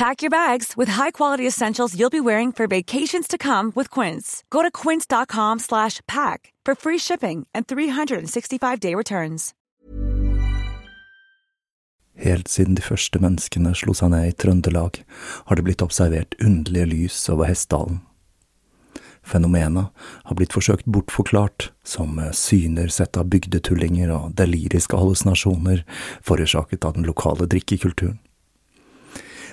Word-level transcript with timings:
Pack 0.00 0.22
your 0.22 0.30
bags 0.30 0.78
with 0.78 0.88
high-quality 0.88 1.46
essentials 1.46 1.94
you'll 1.94 2.22
be 2.22 2.26
wearing 2.30 2.52
for 2.52 2.66
vacations 2.66 3.28
to 3.28 3.36
come 3.36 3.70
with 3.74 3.90
Quince. 3.90 4.42
Go 4.48 4.62
to 4.62 4.70
quince.com 4.70 5.58
slash 5.58 6.00
pack 6.06 6.54
for 6.64 6.74
free 6.74 6.96
shipping 6.96 7.46
and 7.52 7.66
365-day 7.66 8.94
returns. 8.94 9.52
Helt 12.16 12.48
siden 12.48 12.74
de 12.74 12.82
første 12.82 13.20
menneskene 13.20 13.74
slo 13.76 13.92
seg 13.92 14.14
ned 14.14 14.30
i 14.30 14.32
Trøndelag, 14.32 15.02
har 15.44 15.60
det 15.60 15.66
blitt 15.68 15.84
observert 15.84 16.32
underlige 16.40 16.88
lys 16.94 17.20
over 17.28 17.44
Hessdalen. 17.44 18.00
Fenomenet 19.20 19.92
har 20.24 20.40
blitt 20.40 20.56
forsøkt 20.56 20.88
bortforklart 20.88 21.74
som 21.84 22.16
syner 22.32 22.88
sett 22.88 23.20
av 23.20 23.28
bygdetullinger 23.28 24.16
og 24.16 24.32
deliriske 24.40 24.96
hallusinasjoner 24.96 25.84
forårsaket 26.24 26.88
av 26.88 26.96
den 26.96 27.08
lokale 27.12 27.44
drikkekulturen. 27.52 28.16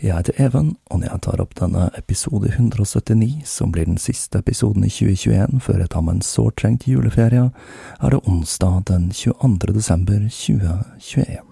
Jeg 0.00 0.16
heter 0.16 0.38
Even, 0.40 0.76
og 0.88 1.00
når 1.00 1.10
jeg 1.10 1.20
tar 1.26 1.40
opp 1.42 1.50
denne 1.58 1.90
episode 1.98 2.48
179, 2.48 3.42
som 3.44 3.68
blir 3.72 3.84
den 3.84 3.98
siste 4.00 4.40
episoden 4.40 4.86
i 4.86 4.88
2021 4.88 5.60
før 5.60 5.82
jeg 5.82 5.90
tar 5.92 6.04
meg 6.06 6.16
en 6.16 6.24
sårt 6.24 6.56
trengt 6.56 6.86
juleferie, 6.88 7.50
er 8.00 8.14
det 8.14 8.22
onsdag 8.24 8.86
den 8.88 9.10
22. 9.12 9.74
desember 9.76 10.24
2021. 10.24 11.44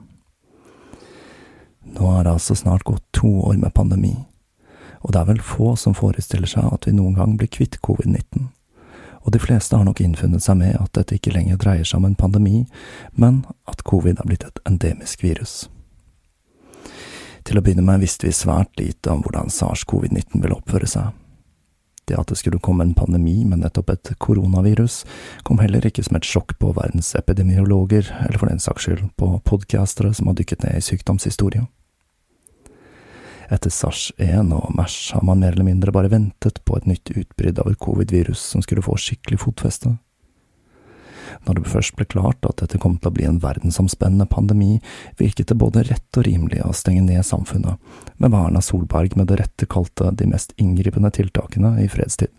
Nå 1.92 2.10
er 2.14 2.24
det 2.24 2.32
altså 2.32 2.56
snart 2.56 2.88
gått 2.88 3.04
to 3.12 3.28
år 3.50 3.60
med 3.60 3.76
pandemi, 3.76 4.14
og 5.04 5.12
det 5.12 5.20
er 5.20 5.32
vel 5.34 5.44
få 5.44 5.74
som 5.76 5.96
forestiller 5.96 6.48
seg 6.48 6.72
at 6.72 6.88
vi 6.88 6.96
noen 6.96 7.20
gang 7.20 7.36
blir 7.36 7.52
kvitt 7.52 7.82
covid-19 7.84 8.48
og 9.28 9.32
de 9.34 9.44
fleste 9.44 9.76
har 9.76 9.84
nok 9.84 10.00
innfunnet 10.00 10.40
seg 10.40 10.56
med 10.56 10.78
at 10.80 10.94
dette 10.96 11.18
ikke 11.18 11.34
lenger 11.34 11.60
dreier 11.60 11.84
seg 11.84 12.00
om 12.00 12.06
en 12.08 12.16
pandemi, 12.16 12.62
men 13.12 13.42
at 13.68 13.84
covid 13.84 14.22
er 14.22 14.30
blitt 14.30 14.46
et 14.46 14.62
endemisk 14.64 15.20
virus. 15.20 15.66
Til 17.48 17.56
å 17.56 17.62
begynne 17.64 17.80
med 17.80 18.02
visste 18.04 18.26
vi 18.26 18.34
svært 18.36 18.76
lite 18.76 19.08
om 19.08 19.22
hvordan 19.24 19.48
sars-covid-19 19.48 20.42
ville 20.42 20.56
oppføre 20.58 20.88
seg. 20.90 21.14
Det 22.08 22.16
at 22.20 22.28
det 22.28 22.36
skulle 22.40 22.60
komme 22.60 22.84
en 22.84 22.92
pandemi 22.96 23.38
med 23.48 23.62
nettopp 23.62 23.92
et 23.94 24.10
koronavirus, 24.20 24.98
kom 25.48 25.60
heller 25.60 25.86
ikke 25.88 26.04
som 26.04 26.18
et 26.18 26.28
sjokk 26.28 26.58
på 26.60 26.74
verdens 26.76 27.14
epidemiologer, 27.16 28.10
eller 28.26 28.36
for 28.40 28.52
den 28.52 28.60
saks 28.60 28.84
skyld 28.84 29.06
på 29.16 29.30
podkastere 29.48 30.12
som 30.16 30.28
har 30.28 30.36
dykket 30.36 30.66
ned 30.66 30.76
i 30.76 30.84
sykdomshistoria. 30.84 31.64
Etter 33.48 33.72
SARS-1 33.72 34.52
og 34.52 34.68
MERS 34.76 34.98
har 35.16 35.24
man 35.24 35.40
mer 35.40 35.56
eller 35.56 35.70
mindre 35.70 35.92
bare 35.92 36.12
ventet 36.12 36.60
på 36.68 36.76
et 36.76 36.88
nytt 36.88 37.14
utbrudd 37.16 37.64
av 37.64 37.72
et 37.72 37.80
covid-virus 37.80 38.44
som 38.52 38.64
skulle 38.64 38.84
få 38.84 38.98
skikkelig 39.00 39.40
fotfeste. 39.40 39.94
Når 41.46 41.58
det 41.58 41.70
først 41.72 41.94
ble 41.98 42.06
klart 42.08 42.44
at 42.48 42.60
dette 42.62 42.80
kom 42.82 42.96
til 42.98 43.10
å 43.10 43.14
bli 43.16 43.26
en 43.28 43.40
verdensomspennende 43.42 44.28
pandemi, 44.30 44.78
virket 45.20 45.50
det 45.52 45.58
både 45.60 45.84
rett 45.88 46.20
og 46.20 46.26
rimelig 46.28 46.62
å 46.64 46.74
stenge 46.76 47.04
ned 47.06 47.26
samfunnet, 47.26 47.78
med 48.18 48.32
hva 48.32 48.46
Erna 48.48 48.62
Solberg 48.64 49.16
med 49.16 49.30
det 49.30 49.40
rette 49.42 49.68
kalte 49.70 50.12
de 50.14 50.28
mest 50.30 50.54
inngripende 50.56 51.12
tiltakene 51.14 51.76
i 51.82 51.88
fredstid. 51.92 52.32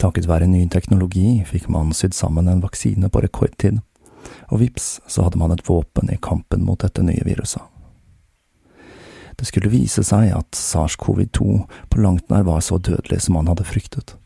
Takket 0.00 0.30
være 0.30 0.48
ny 0.48 0.62
teknologi 0.72 1.42
fikk 1.44 1.68
man 1.68 1.92
sydd 1.92 2.14
sammen 2.16 2.48
en 2.48 2.62
vaksine 2.64 3.10
på 3.12 3.20
rekordtid, 3.20 3.82
og 4.48 4.62
vips, 4.62 5.00
så 5.08 5.26
hadde 5.26 5.40
man 5.40 5.52
et 5.52 5.64
våpen 5.66 6.08
i 6.12 6.16
kampen 6.20 6.64
mot 6.64 6.80
dette 6.80 7.04
nye 7.04 7.24
viruset. 7.26 7.62
Det 9.40 9.46
skulle 9.48 9.72
vise 9.72 10.02
seg 10.04 10.34
at 10.36 10.56
sars-covid-2 10.56 11.44
på 11.88 12.00
langt 12.04 12.26
nær 12.28 12.44
var 12.44 12.60
så 12.64 12.76
dødelig 12.76 13.22
som 13.24 13.38
man 13.38 13.48
hadde 13.48 13.64
fryktet. 13.64 14.16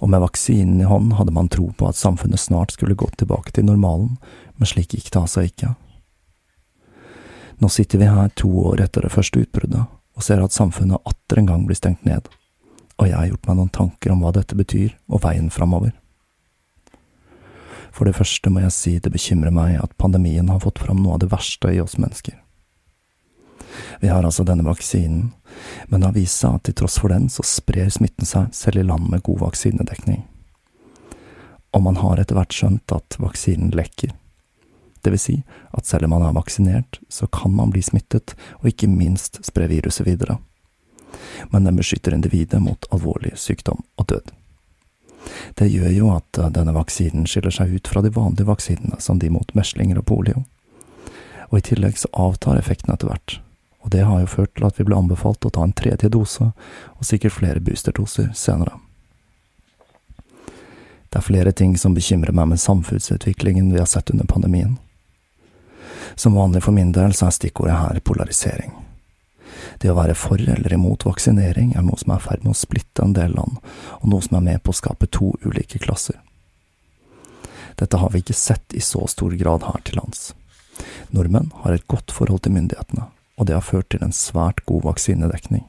Og 0.00 0.10
med 0.12 0.22
vaksinen 0.22 0.80
i 0.80 0.88
hånd 0.88 1.14
hadde 1.18 1.34
man 1.34 1.50
tro 1.52 1.68
på 1.76 1.88
at 1.88 1.98
samfunnet 1.98 2.40
snart 2.40 2.74
skulle 2.76 2.98
gå 2.98 3.08
tilbake 3.16 3.52
til 3.52 3.68
normalen, 3.68 4.16
men 4.56 4.70
slik 4.70 4.94
gikk 4.94 5.10
det 5.10 5.20
altså 5.22 5.44
ikke. 5.46 5.74
Nå 7.58 7.68
sitter 7.72 8.00
vi 8.00 8.08
her 8.12 8.32
to 8.36 8.50
år 8.68 8.82
etter 8.84 9.06
det 9.06 9.12
første 9.14 9.40
utbruddet 9.44 9.86
og 10.16 10.24
ser 10.24 10.40
at 10.40 10.54
samfunnet 10.54 11.02
atter 11.08 11.40
en 11.40 11.48
gang 11.50 11.66
blir 11.68 11.76
stengt 11.76 12.04
ned, 12.08 12.28
og 12.96 13.08
jeg 13.08 13.16
har 13.16 13.28
gjort 13.28 13.48
meg 13.48 13.58
noen 13.58 13.72
tanker 13.72 14.12
om 14.14 14.24
hva 14.24 14.32
dette 14.32 14.56
betyr 14.56 14.94
og 15.12 15.20
veien 15.24 15.50
framover. 15.52 15.92
For 17.92 18.08
det 18.08 18.16
første 18.16 18.52
må 18.52 18.60
jeg 18.64 18.76
si 18.76 18.94
det 19.00 19.12
bekymrer 19.12 19.52
meg 19.52 19.78
at 19.80 19.96
pandemien 20.00 20.48
har 20.52 20.60
fått 20.64 20.80
fram 20.84 21.02
noe 21.02 21.16
av 21.16 21.22
det 21.24 21.30
verste 21.32 21.72
i 21.72 21.80
oss 21.80 21.96
mennesker. 22.00 22.36
Vi 24.00 24.08
har 24.08 24.24
altså 24.24 24.44
denne 24.44 24.66
vaksinen, 24.66 25.32
men 25.88 26.00
det 26.00 26.08
har 26.08 26.16
vist 26.16 26.40
seg 26.42 26.58
at 26.58 26.66
til 26.68 26.76
tross 26.82 26.98
for 27.02 27.12
den, 27.12 27.28
så 27.32 27.44
sprer 27.46 27.90
smitten 27.92 28.28
seg 28.28 28.52
selv 28.54 28.82
i 28.82 28.86
land 28.86 29.08
med 29.10 29.24
god 29.26 29.42
vaksinedekning. 29.46 30.24
Og 31.76 31.82
man 31.84 31.98
har 32.00 32.20
etter 32.20 32.38
hvert 32.38 32.54
skjønt 32.56 32.92
at 32.94 33.18
vaksinen 33.20 33.74
lekker. 33.76 34.14
Det 35.02 35.12
vil 35.12 35.20
si 35.22 35.36
at 35.76 35.86
selv 35.86 36.08
om 36.08 36.16
man 36.16 36.24
er 36.26 36.34
vaksinert, 36.34 37.00
så 37.08 37.28
kan 37.30 37.52
man 37.54 37.70
bli 37.70 37.82
smittet, 37.84 38.34
og 38.58 38.72
ikke 38.72 38.88
minst 38.90 39.38
spre 39.46 39.68
viruset 39.70 40.06
videre. 40.06 40.38
Men 41.52 41.68
den 41.68 41.76
beskytter 41.76 42.14
individet 42.14 42.62
mot 42.62 42.88
alvorlig 42.90 43.36
sykdom 43.38 43.84
og 43.96 44.08
død. 44.10 44.32
Det 45.54 45.68
gjør 45.68 45.92
jo 45.94 46.10
at 46.14 46.40
denne 46.54 46.74
vaksinen 46.74 47.26
skiller 47.30 47.54
seg 47.54 47.74
ut 47.74 47.88
fra 47.88 48.02
de 48.02 48.12
vanlige 48.14 48.48
vaksinene, 48.48 48.98
som 48.98 49.18
de 49.22 49.30
mot 49.30 49.54
meslinger 49.54 49.98
og 49.98 50.06
polio 50.06 50.44
Og 51.50 51.58
i 51.58 51.66
tillegg 51.70 51.98
så 51.98 52.10
avtar 52.12 52.58
effekten 52.58 52.92
etter 52.94 53.10
hvert, 53.10 53.38
og 53.86 53.92
det 53.94 54.02
har 54.02 54.18
jo 54.18 54.26
ført 54.26 54.50
til 54.58 54.64
at 54.66 54.80
vi 54.80 54.84
ble 54.88 54.96
anbefalt 54.98 55.46
å 55.46 55.50
ta 55.54 55.62
en 55.62 55.74
tredje 55.78 56.08
dose, 56.10 56.48
og 56.98 57.06
sikkert 57.06 57.36
flere 57.36 57.62
boosterdoser 57.62 58.32
senere. 58.34 58.80
Det 61.06 61.20
er 61.20 61.24
flere 61.28 61.52
ting 61.54 61.76
som 61.78 61.94
bekymrer 61.94 62.34
meg 62.34 62.50
med 62.50 62.60
samfunnsutviklingen 62.60 63.70
vi 63.70 63.78
har 63.78 63.86
sett 63.86 64.10
under 64.10 64.26
pandemien. 64.26 64.74
Som 66.18 66.34
vanlig 66.34 66.64
for 66.66 66.74
min 66.74 66.90
del 66.92 67.14
så 67.14 67.28
er 67.28 67.38
stikkordet 67.38 67.78
her 67.78 68.02
polarisering. 68.02 68.74
Det 69.78 69.92
å 69.92 69.96
være 70.00 70.18
for 70.18 70.42
eller 70.42 70.74
imot 70.74 71.06
vaksinering 71.06 71.76
er 71.78 71.86
noe 71.86 72.02
som 72.02 72.10
er 72.10 72.18
i 72.18 72.26
ferd 72.26 72.42
med 72.42 72.56
å 72.56 72.58
splitte 72.58 73.06
en 73.06 73.14
del 73.14 73.38
land, 73.38 73.62
og 74.02 74.10
noe 74.10 74.26
som 74.26 74.40
er 74.40 74.48
med 74.50 74.64
på 74.66 74.74
å 74.74 74.80
skape 74.82 75.06
to 75.14 75.30
ulike 75.46 75.78
klasser. 75.78 76.18
Dette 77.78 78.02
har 78.02 78.10
vi 78.10 78.24
ikke 78.24 78.34
sett 78.34 78.74
i 78.74 78.82
så 78.82 79.06
stor 79.06 79.38
grad 79.38 79.62
her 79.70 79.78
til 79.86 80.02
lands. 80.02 80.32
Nordmenn 81.14 81.52
har 81.62 81.76
et 81.76 81.86
godt 81.86 82.10
forhold 82.10 82.42
til 82.42 82.58
myndighetene, 82.58 83.12
og 83.36 83.46
det 83.46 83.56
har 83.56 83.64
ført 83.64 83.88
til 83.92 84.04
en 84.04 84.14
svært 84.14 84.64
god 84.68 84.84
vaksinedekning. 84.88 85.64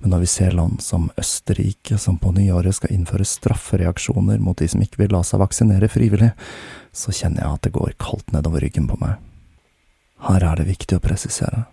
Men 0.00 0.10
når 0.10 0.24
vi 0.24 0.30
ser 0.30 0.56
land 0.58 0.82
som 0.82 1.10
Østerrike, 1.18 1.98
som 1.98 2.18
på 2.18 2.32
nyåret 2.34 2.74
skal 2.74 2.92
innføre 2.94 3.26
straffereaksjoner 3.26 4.40
mot 4.42 4.58
de 4.58 4.68
som 4.68 4.82
ikke 4.82 5.04
vil 5.04 5.14
la 5.14 5.22
seg 5.26 5.42
vaksinere 5.42 5.90
frivillig, 5.92 6.32
så 6.92 7.14
kjenner 7.14 7.44
jeg 7.44 7.58
at 7.58 7.66
det 7.66 7.74
går 7.76 7.94
kaldt 8.02 8.34
nedover 8.34 8.64
ryggen 8.64 8.88
på 8.90 8.98
meg. 9.02 9.18
Her 10.26 10.42
er 10.42 10.58
det 10.58 10.70
viktig 10.72 10.98
å 10.98 11.04
presisere. 11.04 11.68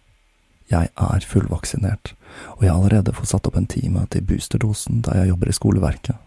Jeg 0.70 0.90
er 0.90 1.26
fullvaksinert, 1.30 2.14
og 2.58 2.64
jeg 2.66 2.72
har 2.72 2.78
allerede 2.80 3.14
fått 3.14 3.32
satt 3.34 3.50
opp 3.50 3.58
en 3.58 3.70
time 3.70 4.06
til 4.14 4.26
boosterdosen 4.26 5.02
da 5.06 5.20
jeg 5.20 5.32
jobber 5.34 5.50
i 5.50 5.58
skoleverket. 5.58 6.22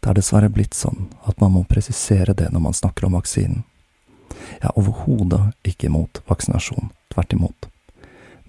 Det 0.00 0.08
er 0.08 0.16
dessverre 0.16 0.48
blitt 0.52 0.76
sånn 0.76 1.08
at 1.28 1.40
man 1.40 1.52
må 1.56 1.64
presisere 1.68 2.36
det 2.36 2.48
når 2.52 2.64
man 2.68 2.76
snakker 2.76 3.08
om 3.08 3.16
vaksinen. 3.18 3.64
Jeg 4.60 4.68
er 4.70 4.78
overhodet 4.78 5.42
ikke 5.66 5.88
imot 5.90 6.22
vaksinasjon, 6.28 6.90
tvert 7.14 7.32
imot. 7.36 7.68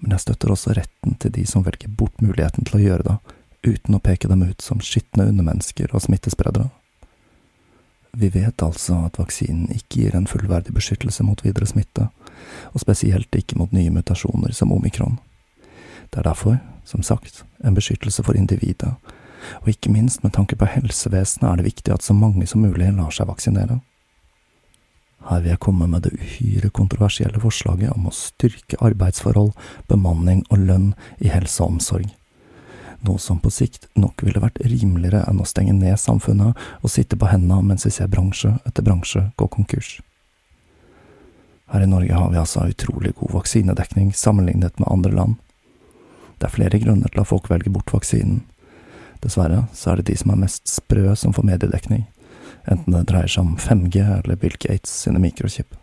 Men 0.02 0.16
jeg 0.16 0.24
støtter 0.24 0.52
også 0.52 0.74
retten 0.76 1.16
til 1.22 1.32
de 1.34 1.46
som 1.46 1.64
velger 1.66 1.90
bort 1.98 2.22
muligheten 2.22 2.66
til 2.66 2.78
å 2.78 2.82
gjøre 2.82 3.08
det, 3.08 3.18
uten 3.62 3.94
å 3.94 4.02
peke 4.02 4.28
dem 4.28 4.42
ut 4.42 4.62
som 4.62 4.82
skitne 4.82 5.28
undermennesker 5.30 5.92
og 5.94 6.02
smittespredere. 6.02 6.68
Vi 8.12 8.28
vet 8.28 8.62
altså 8.62 8.98
at 9.06 9.16
vaksinen 9.16 9.70
ikke 9.72 10.02
gir 10.02 10.16
en 10.16 10.28
fullverdig 10.28 10.74
beskyttelse 10.76 11.24
mot 11.24 11.40
videre 11.44 11.68
smitte, 11.70 12.10
og 12.74 12.82
spesielt 12.82 13.32
ikke 13.38 13.56
mot 13.60 13.72
nye 13.72 13.92
mutasjoner 13.94 14.52
som 14.52 14.74
omikron. 14.74 15.16
Det 16.10 16.20
er 16.20 16.26
derfor, 16.28 16.58
som 16.84 17.06
sagt, 17.06 17.44
en 17.64 17.78
beskyttelse 17.78 18.24
for 18.26 18.36
individet, 18.36 18.92
og 19.62 19.70
ikke 19.70 19.92
minst 19.94 20.22
med 20.22 20.34
tanke 20.36 20.58
på 20.58 20.68
helsevesenet 20.68 21.48
er 21.48 21.62
det 21.62 21.70
viktig 21.70 21.94
at 21.94 22.04
så 22.04 22.14
mange 22.14 22.46
som 22.46 22.66
mulig 22.66 22.90
lar 22.92 23.14
seg 23.14 23.30
vaksinere. 23.30 23.80
Her 25.28 25.44
vil 25.44 25.52
jeg 25.52 25.62
komme 25.62 25.86
med 25.86 26.02
det 26.06 26.16
uhyre 26.16 26.72
kontroversielle 26.74 27.40
forslaget 27.42 27.94
om 27.94 28.08
å 28.08 28.16
styrke 28.16 28.80
arbeidsforhold, 28.82 29.52
bemanning 29.88 30.42
og 30.50 30.66
lønn 30.66 30.90
i 31.22 31.30
helse 31.30 31.62
og 31.62 31.76
omsorg 31.76 32.10
noe 33.02 33.18
som 33.18 33.38
på 33.42 33.50
sikt 33.50 33.88
nok 33.98 34.22
ville 34.22 34.42
vært 34.42 34.60
rimeligere 34.62 35.24
enn 35.28 35.42
å 35.42 35.48
stenge 35.48 35.74
ned 35.76 35.98
samfunnet 36.00 36.58
og 36.80 36.92
sitte 36.92 37.18
på 37.18 37.28
hendene 37.30 37.62
mens 37.66 37.86
vi 37.86 37.94
ser 37.94 38.10
bransje 38.12 38.54
etter 38.68 38.86
bransje 38.86 39.24
gå 39.36 39.48
konkurs. 39.50 39.96
Her 41.72 41.84
i 41.84 41.88
Norge 41.88 42.14
har 42.14 42.30
vi 42.30 42.40
altså 42.40 42.66
utrolig 42.68 43.14
god 43.18 43.34
vaksinedekning 43.38 44.12
sammenlignet 44.14 44.78
med 44.78 44.90
andre 44.92 45.12
land. 45.16 45.36
Det 46.38 46.48
er 46.48 46.56
flere 46.56 46.80
grunner 46.82 47.10
til 47.10 47.22
at 47.22 47.30
folk 47.30 47.48
velger 47.50 47.72
bort 47.72 47.92
vaksinen. 47.94 48.42
Dessverre 49.22 49.64
så 49.74 49.92
er 49.92 50.00
det 50.00 50.10
de 50.10 50.18
som 50.18 50.34
er 50.34 50.42
mest 50.42 50.66
sprø 50.68 51.14
som 51.16 51.34
får 51.34 51.46
mediedekning, 51.46 52.04
enten 52.70 52.94
det 52.94 53.06
dreier 53.10 53.30
seg 53.30 53.46
om 53.46 53.56
5G 53.60 54.02
eller 54.20 54.38
Bill 54.38 54.56
Gates 54.60 54.92
sine 55.04 55.22
mikrochip. 55.22 55.74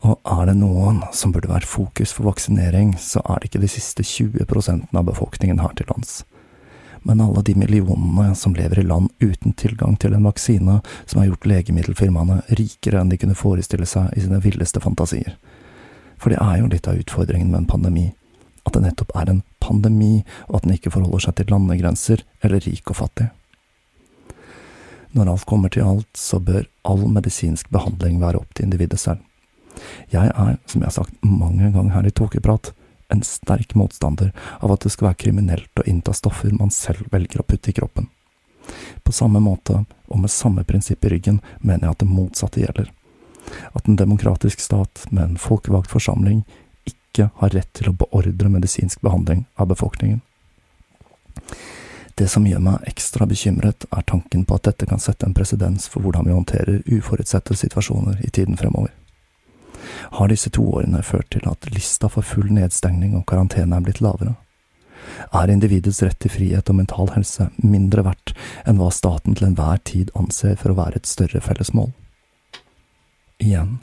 Og 0.00 0.16
er 0.24 0.46
det 0.48 0.56
noen 0.56 1.02
som 1.12 1.32
burde 1.32 1.50
være 1.50 1.68
fokus 1.68 2.14
for 2.16 2.30
vaksinering, 2.30 2.94
så 2.96 3.20
er 3.26 3.40
det 3.40 3.50
ikke 3.50 3.64
de 3.66 3.68
siste 3.68 4.04
20% 4.06 4.96
av 4.96 5.08
befolkningen 5.10 5.60
her 5.60 5.74
til 5.76 5.90
lands. 5.92 6.22
Men 7.04 7.20
alle 7.24 7.42
de 7.44 7.54
millionene 7.56 8.34
som 8.36 8.54
lever 8.56 8.80
i 8.80 8.86
land 8.86 9.08
uten 9.20 9.52
tilgang 9.56 9.96
til 10.00 10.14
en 10.16 10.24
vaksine 10.28 10.78
som 11.04 11.20
har 11.20 11.30
gjort 11.30 11.48
legemiddelfirmaene 11.48 12.42
rikere 12.60 13.00
enn 13.00 13.12
de 13.12 13.18
kunne 13.20 13.36
forestille 13.36 13.88
seg 13.88 14.12
i 14.16 14.24
sine 14.24 14.40
villeste 14.44 14.80
fantasier. 14.84 15.36
For 16.20 16.32
det 16.32 16.40
er 16.44 16.60
jo 16.60 16.68
litt 16.68 16.88
av 16.88 17.00
utfordringen 17.00 17.52
med 17.52 17.62
en 17.62 17.70
pandemi, 17.70 18.06
at 18.68 18.76
det 18.76 18.84
nettopp 18.84 19.14
er 19.16 19.32
en 19.32 19.42
pandemi, 19.60 20.20
og 20.48 20.60
at 20.60 20.66
den 20.66 20.76
ikke 20.76 20.92
forholder 20.92 21.24
seg 21.24 21.38
til 21.38 21.52
landegrenser 21.52 22.24
eller 22.44 22.64
rik 22.64 22.92
og 22.92 23.00
fattig. 23.00 23.30
Når 25.12 25.32
alt 25.32 25.46
kommer 25.46 25.72
til 25.72 25.86
alt, 25.86 26.10
så 26.14 26.38
bør 26.38 26.68
all 26.86 27.06
medisinsk 27.10 27.70
behandling 27.74 28.20
være 28.22 28.42
opp 28.42 28.54
til 28.54 28.68
individet 28.68 29.00
selv. 29.00 29.24
Jeg 30.10 30.30
er, 30.30 30.56
som 30.66 30.82
jeg 30.82 30.86
har 30.86 30.96
sagt 30.96 31.24
mange 31.24 31.70
ganger 31.74 31.94
her 31.94 32.06
i 32.06 32.14
Tåkeprat, 32.14 32.72
en 33.10 33.22
sterk 33.26 33.74
motstander 33.74 34.30
av 34.60 34.72
at 34.74 34.84
det 34.84 34.92
skal 34.94 35.10
være 35.10 35.20
kriminelt 35.24 35.82
å 35.82 35.86
innta 35.90 36.14
stoffer 36.14 36.52
man 36.54 36.70
selv 36.74 37.10
velger 37.10 37.42
å 37.42 37.46
putte 37.46 37.72
i 37.72 37.74
kroppen. 37.74 38.06
På 39.02 39.12
samme 39.12 39.40
måte, 39.42 39.84
og 40.06 40.22
med 40.22 40.30
samme 40.30 40.64
prinsipp 40.64 41.04
i 41.04 41.14
ryggen, 41.14 41.40
mener 41.58 41.88
jeg 41.88 41.96
at 41.96 42.02
det 42.04 42.10
motsatte 42.10 42.62
gjelder. 42.62 42.90
At 43.74 43.88
en 43.88 43.98
demokratisk 43.98 44.60
stat 44.62 45.06
med 45.10 45.24
en 45.24 45.40
folkevalgt 45.40 45.90
forsamling 45.90 46.44
ikke 46.86 47.30
har 47.40 47.54
rett 47.56 47.72
til 47.74 47.90
å 47.90 47.96
beordre 47.98 48.52
medisinsk 48.52 49.02
behandling 49.02 49.46
av 49.58 49.72
befolkningen. 49.72 50.20
Det 52.20 52.28
som 52.28 52.44
gjør 52.44 52.60
meg 52.60 52.88
ekstra 52.90 53.24
bekymret, 53.26 53.88
er 53.88 54.04
tanken 54.04 54.44
på 54.44 54.60
at 54.60 54.68
dette 54.68 54.88
kan 54.90 55.00
sette 55.00 55.24
en 55.24 55.36
presedens 55.36 55.88
for 55.88 56.04
hvordan 56.04 56.28
vi 56.28 56.36
håndterer 56.36 56.82
uforutsette 56.84 57.56
situasjoner 57.56 58.20
i 58.26 58.32
tiden 58.34 58.60
fremover 58.60 58.92
har 60.10 60.28
disse 60.28 60.50
to 60.50 60.64
årene 60.74 61.02
ført 61.02 61.30
til 61.30 61.46
at 61.50 61.68
lista 61.74 62.08
for 62.10 62.26
full 62.26 62.50
nedstengning 62.54 63.14
og 63.18 63.26
karantene 63.30 63.76
er 63.76 63.84
blitt 63.84 64.02
lavere. 64.04 64.34
Er 65.34 65.50
individets 65.52 66.02
rett 66.04 66.18
til 66.22 66.32
frihet 66.32 66.70
og 66.70 66.76
mental 66.76 67.12
helse 67.14 67.48
mindre 67.56 68.04
verdt 68.06 68.34
enn 68.68 68.80
hva 68.80 68.90
staten 68.94 69.36
til 69.36 69.50
enhver 69.50 69.80
tid 69.86 70.12
anser 70.18 70.58
for 70.60 70.72
å 70.72 70.78
være 70.80 71.00
et 71.00 71.10
større 71.10 71.42
fellesmål? 71.44 71.90
Igjen, 73.40 73.78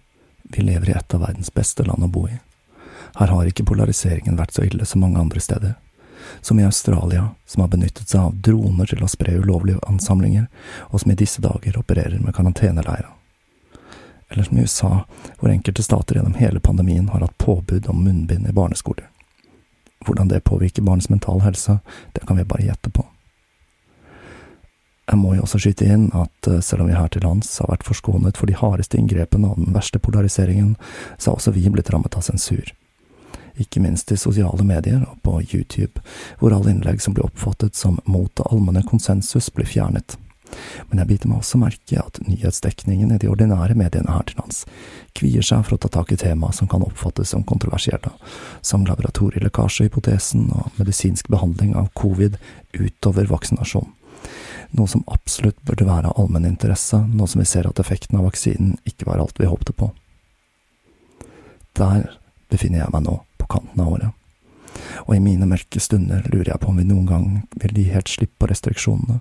vi 0.54 0.68
lever 0.68 0.92
i 0.92 0.98
et 0.98 1.16
av 1.16 1.24
verdens 1.26 1.52
beste 1.54 1.86
land 1.88 2.06
å 2.06 2.12
bo 2.12 2.28
i. 2.30 2.38
Her 3.18 3.34
har 3.34 3.50
ikke 3.50 3.66
polariseringen 3.66 4.38
vært 4.38 4.54
så 4.56 4.68
ille 4.68 4.86
som 4.86 5.02
mange 5.02 5.20
andre 5.20 5.42
steder. 5.42 5.76
Som 6.42 6.60
i 6.60 6.66
Australia, 6.66 7.30
som 7.46 7.64
har 7.64 7.72
benyttet 7.74 8.10
seg 8.10 8.30
av 8.30 8.40
droner 8.46 8.90
til 8.90 9.04
å 9.04 9.12
spre 9.12 9.38
ulovlige 9.40 9.84
ansamlinger, 9.88 10.48
og 10.90 11.04
som 11.04 11.12
i 11.14 11.20
disse 11.20 11.44
dager 11.44 11.80
opererer 11.80 12.20
med 12.24 12.36
karanteneleirer 12.36 13.14
eller 14.30 14.44
som 14.44 14.58
i 14.58 14.62
USA, 14.62 15.06
hvor 15.40 15.50
enkelte 15.50 15.84
stater 15.84 16.16
gjennom 16.16 16.34
hele 16.34 16.60
pandemien 16.60 17.10
har 17.10 17.20
hatt 17.20 17.38
påbud 17.38 17.88
om 17.88 18.04
munnbind 18.04 18.50
i 18.50 18.52
barneskoler. 18.52 19.08
Hvordan 20.06 20.28
det 20.28 20.44
påvirker 20.44 20.82
barns 20.82 21.10
mentale 21.10 21.44
helse, 21.44 21.80
det 22.14 22.28
kan 22.28 22.38
vi 22.38 22.44
bare 22.44 22.66
gjette 22.66 22.90
på. 22.90 23.06
Jeg 25.08 25.20
må 25.22 25.38
jo 25.38 25.46
også 25.46 25.62
skyte 25.64 25.88
inn 25.88 26.10
at 26.12 26.48
eh, 26.52 26.60
selv 26.60 26.84
om 26.84 26.90
vi 26.90 26.98
her 26.98 27.08
til 27.08 27.24
lands 27.24 27.54
har 27.62 27.70
vært 27.72 27.88
forskånet 27.88 28.36
for 28.38 28.50
de 28.50 28.58
hardeste 28.60 29.00
inngrepene 29.00 29.54
og 29.54 29.62
den 29.62 29.72
verste 29.76 30.02
polariseringen, 30.04 30.76
så 31.16 31.32
har 31.32 31.40
også 31.40 31.56
vi 31.56 31.64
blitt 31.72 31.94
rammet 31.94 32.18
av 32.20 32.26
sensur. 32.28 32.74
Ikke 33.58 33.82
minst 33.82 34.12
i 34.14 34.20
sosiale 34.20 34.64
medier 34.68 35.02
og 35.08 35.18
på 35.26 35.40
YouTube, 35.42 36.04
hvor 36.40 36.54
alle 36.54 36.76
innlegg 36.76 37.02
som 37.02 37.16
blir 37.18 37.26
oppfattet 37.26 37.76
som 37.76 38.00
mot 38.06 38.32
det 38.38 38.46
allmenne 38.52 38.86
konsensus, 38.86 39.50
blir 39.54 39.70
fjernet. 39.70 40.18
Men 40.88 41.02
jeg 41.02 41.10
biter 41.10 41.30
meg 41.30 41.42
også 41.42 41.60
merke 41.60 42.00
at 42.00 42.20
nyhetsdekningen 42.24 43.12
i 43.12 43.20
de 43.22 43.30
ordinære 43.32 43.76
mediene 43.78 44.14
her 44.14 44.24
til 44.28 44.40
lands 44.40 44.64
kvier 45.18 45.46
seg 45.46 45.66
for 45.66 45.76
å 45.76 45.82
ta 45.82 45.90
tak 45.92 46.14
i 46.14 46.20
temaer 46.20 46.56
som 46.56 46.70
kan 46.72 46.86
oppfattes 46.86 47.34
som 47.34 47.46
kontroversielle, 47.48 48.12
som 48.62 48.86
laboratorielekkasjehypotesen 48.88 50.48
og 50.54 50.80
medisinsk 50.80 51.30
behandling 51.34 51.76
av 51.80 51.90
covid 51.98 52.38
utover 52.78 53.30
vaksinasjon. 53.32 53.90
Noe 54.78 54.92
som 54.92 55.06
absolutt 55.08 55.60
burde 55.66 55.88
være 55.88 56.12
av 56.12 56.20
allmenninteresse, 56.22 57.00
nå 57.08 57.28
som 57.28 57.42
vi 57.42 57.48
ser 57.50 57.70
at 57.70 57.80
effekten 57.82 58.20
av 58.20 58.28
vaksinen 58.28 58.76
ikke 58.90 59.08
var 59.10 59.24
alt 59.24 59.40
vi 59.40 59.50
håpte 59.50 59.74
på. 59.74 59.90
Der 61.78 62.10
befinner 62.52 62.84
jeg 62.84 62.94
meg 62.94 63.06
nå, 63.06 63.20
kanten 63.52 63.84
av 63.84 63.94
året. 63.94 64.12
Og 65.08 65.16
i 65.16 65.24
mine 65.24 65.48
mørke 65.50 65.82
stunder 65.82 66.26
lurer 66.32 66.52
jeg 66.52 66.62
på 66.62 66.72
om 66.72 66.78
vi 66.80 66.86
noen 66.88 67.08
gang 67.10 67.26
vil 67.62 67.80
gi 67.80 67.88
helt 67.94 68.12
slipp 68.12 68.34
på 68.40 68.50
restriksjonene, 68.52 69.20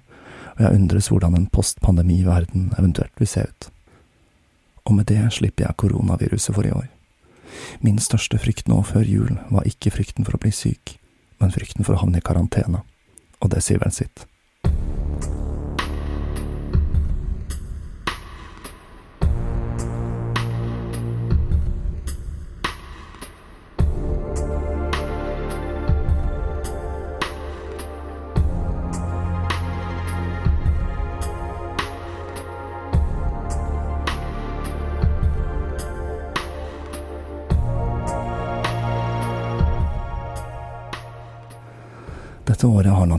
og 0.56 0.60
jeg 0.64 0.78
undres 0.78 1.10
hvordan 1.12 1.36
en 1.36 1.48
postpandemi-verden 1.52 2.70
eventuelt 2.78 3.20
vil 3.20 3.30
se 3.30 3.44
ut. 3.46 3.70
Og 4.86 4.94
med 4.96 5.08
det 5.10 5.20
slipper 5.34 5.66
jeg 5.66 5.80
koronaviruset 5.82 6.54
for 6.54 6.66
i 6.66 6.72
år. 6.72 6.86
Min 7.80 7.98
største 8.02 8.38
frykt 8.40 8.68
nå 8.70 8.80
før 8.86 9.04
jul 9.06 9.34
var 9.50 9.66
ikke 9.68 9.92
frykten 9.94 10.26
for 10.26 10.36
å 10.36 10.42
bli 10.42 10.52
syk, 10.54 10.96
men 11.40 11.52
frykten 11.52 11.84
for 11.84 11.96
å 11.96 12.02
havne 12.04 12.22
i 12.22 12.24
karantene, 12.24 12.82
og 13.40 13.52
det 13.52 13.62
sier 13.64 13.82
vel 13.82 13.92
sitt. 13.94 14.24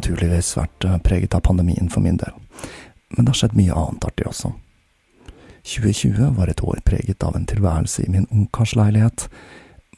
Naturligvis 0.08 0.56
vært 0.56 0.86
eh, 0.86 0.98
preget 1.04 1.36
av 1.36 1.44
pandemien 1.44 1.90
for 1.92 2.02
min 2.02 2.18
del, 2.18 2.32
men 3.12 3.26
det 3.26 3.34
har 3.34 3.40
skjedd 3.42 3.58
mye 3.58 3.76
annet 3.76 4.06
artig 4.08 4.28
også. 4.28 4.54
2020 5.68 6.38
var 6.38 6.48
et 6.48 6.64
år 6.64 6.80
preget 6.88 7.24
av 7.24 7.36
en 7.36 7.46
tilværelse 7.46 8.06
i 8.06 8.12
min 8.12 8.28
ungkarsleilighet, 8.32 9.28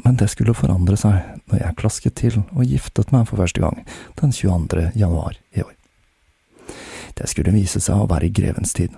men 0.03 0.17
det 0.17 0.31
skulle 0.31 0.55
forandre 0.57 0.97
seg 0.97 1.19
når 1.51 1.61
jeg 1.61 1.77
klasket 1.77 2.15
til 2.17 2.39
og 2.41 2.63
giftet 2.65 3.11
meg 3.13 3.27
for 3.29 3.37
første 3.37 3.61
gang 3.61 3.83
den 4.21 4.33
22. 4.33 4.87
januar 4.97 5.37
i 5.53 5.61
år. 5.61 5.75
Det 7.19 7.29
skulle 7.29 7.53
vise 7.53 7.81
seg 7.83 8.01
å 8.01 8.09
være 8.09 8.29
i 8.29 8.33
grevens 8.33 8.73
tid, 8.73 8.95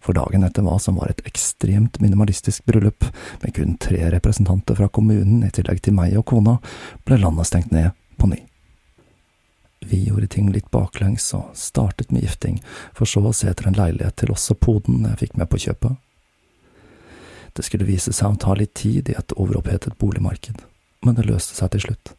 for 0.00 0.16
dagen 0.16 0.46
etter 0.46 0.64
hva 0.64 0.78
som 0.80 0.96
var 0.96 1.12
et 1.12 1.20
ekstremt 1.28 2.00
minimalistisk 2.00 2.64
bryllup, 2.64 3.04
med 3.44 3.52
kun 3.52 3.76
tre 3.76 4.00
representanter 4.16 4.80
fra 4.80 4.88
kommunen 4.88 5.44
i 5.44 5.52
tillegg 5.52 5.84
til 5.84 5.98
meg 5.98 6.16
og 6.16 6.24
kona, 6.32 6.56
ble 7.04 7.20
landet 7.20 7.52
stengt 7.52 7.74
ned 7.74 7.92
på 8.16 8.32
ny. 8.32 8.40
Vi 9.88 10.04
gjorde 10.08 10.26
ting 10.26 10.50
litt 10.52 10.70
baklengs 10.70 11.26
og 11.36 11.52
startet 11.58 12.12
med 12.12 12.24
gifting, 12.24 12.60
for 12.96 13.08
så 13.08 13.20
å 13.24 13.32
se 13.36 13.50
etter 13.50 13.68
en 13.68 13.78
leilighet 13.78 14.16
til 14.22 14.32
oss 14.34 14.50
og 14.54 14.60
poden 14.64 15.04
jeg 15.08 15.20
fikk 15.24 15.38
med 15.40 15.50
på 15.52 15.60
kjøpet. 15.66 16.00
Det 17.54 17.62
skulle 17.62 17.86
vise 17.86 18.12
seg 18.12 18.34
å 18.34 18.40
ta 18.40 18.56
litt 18.58 18.74
tid 18.74 19.12
i 19.12 19.16
et 19.18 19.34
overopphetet 19.36 19.98
boligmarked, 20.00 20.64
men 21.06 21.18
det 21.18 21.28
løste 21.28 21.54
seg 21.54 21.74
til 21.74 21.84
slutt, 21.86 22.14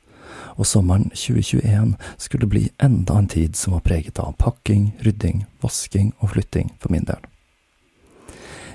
og 0.56 0.68
sommeren 0.70 1.10
2021 1.12 1.96
skulle 2.22 2.50
bli 2.50 2.70
enda 2.84 3.18
en 3.20 3.32
tid 3.32 3.58
som 3.60 3.76
var 3.76 3.84
preget 3.88 4.22
av 4.24 4.38
pakking, 4.40 4.94
rydding, 5.04 5.44
vasking 5.64 6.14
og 6.22 6.36
flytting 6.36 6.72
for 6.80 6.96
min 6.96 7.08
del. 7.10 7.20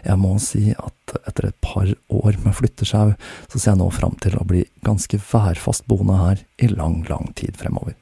Jeg 0.05 0.17
må 0.17 0.35
si 0.41 0.71
at 0.73 1.17
etter 1.29 1.51
et 1.51 1.59
par 1.65 1.89
år 2.09 2.39
med 2.45 2.57
flyttesjau, 2.57 3.13
så 3.53 3.59
ser 3.59 3.75
jeg 3.75 3.81
nå 3.83 3.89
fram 3.93 4.17
til 4.23 4.37
å 4.41 4.47
bli 4.49 4.65
ganske 4.87 5.21
værfast 5.21 5.89
boende 5.91 6.17
her 6.21 6.45
i 6.61 6.71
lang, 6.73 7.03
lang 7.09 7.33
tid 7.37 7.59
fremover. 7.61 8.00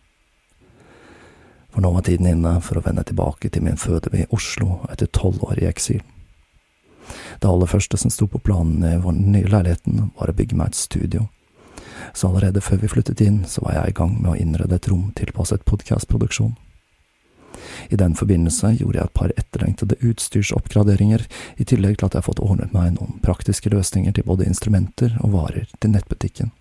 For 1.72 1.84
nå 1.84 1.90
var 1.94 2.06
tiden 2.06 2.26
inne 2.30 2.58
for 2.64 2.78
å 2.78 2.84
vende 2.84 3.04
tilbake 3.04 3.50
til 3.52 3.64
min 3.66 3.76
fødeby 3.80 4.26
Oslo 4.34 4.80
etter 4.92 5.10
tolv 5.12 5.44
år 5.44 5.62
i 5.62 5.68
eksil. 5.68 6.00
Det 7.40 7.48
aller 7.48 7.70
første 7.70 7.96
som 7.96 8.12
sto 8.12 8.26
på 8.26 8.40
planen 8.44 8.84
i 8.84 8.96
vår 9.00 9.16
nye 9.16 9.48
leiligheten, 9.48 10.10
var 10.16 10.30
å 10.30 10.36
bygge 10.36 10.56
meg 10.56 10.72
et 10.72 10.80
studio. 10.80 11.28
Så 12.14 12.28
allerede 12.28 12.62
før 12.64 12.82
vi 12.82 12.90
flyttet 12.92 13.20
inn, 13.24 13.44
så 13.46 13.62
var 13.64 13.78
jeg 13.78 13.92
i 13.92 13.98
gang 14.00 14.16
med 14.20 14.32
å 14.32 14.38
innrede 14.38 14.78
et 14.78 14.88
rom 14.90 15.10
tilpasset 15.16 15.64
podkastproduksjon. 15.68 16.56
I 17.88 17.96
den 17.96 18.14
forbindelse 18.14 18.74
gjorde 18.78 19.00
jeg 19.00 19.08
et 19.08 19.16
par 19.18 19.34
etterlengtede 19.36 19.98
utstyrsoppgraderinger, 20.10 21.24
i 21.56 21.66
tillegg 21.66 21.98
til 21.98 22.08
at 22.08 22.14
jeg 22.14 22.22
har 22.22 22.28
fått 22.28 22.44
ordnet 22.44 22.74
meg 22.76 22.94
noen 22.96 23.18
praktiske 23.24 23.72
løsninger 23.72 24.14
til 24.14 24.26
både 24.28 24.46
instrumenter 24.48 25.18
og 25.22 25.34
varer 25.34 25.68
til 25.80 25.94
nettbutikken. 25.94 26.52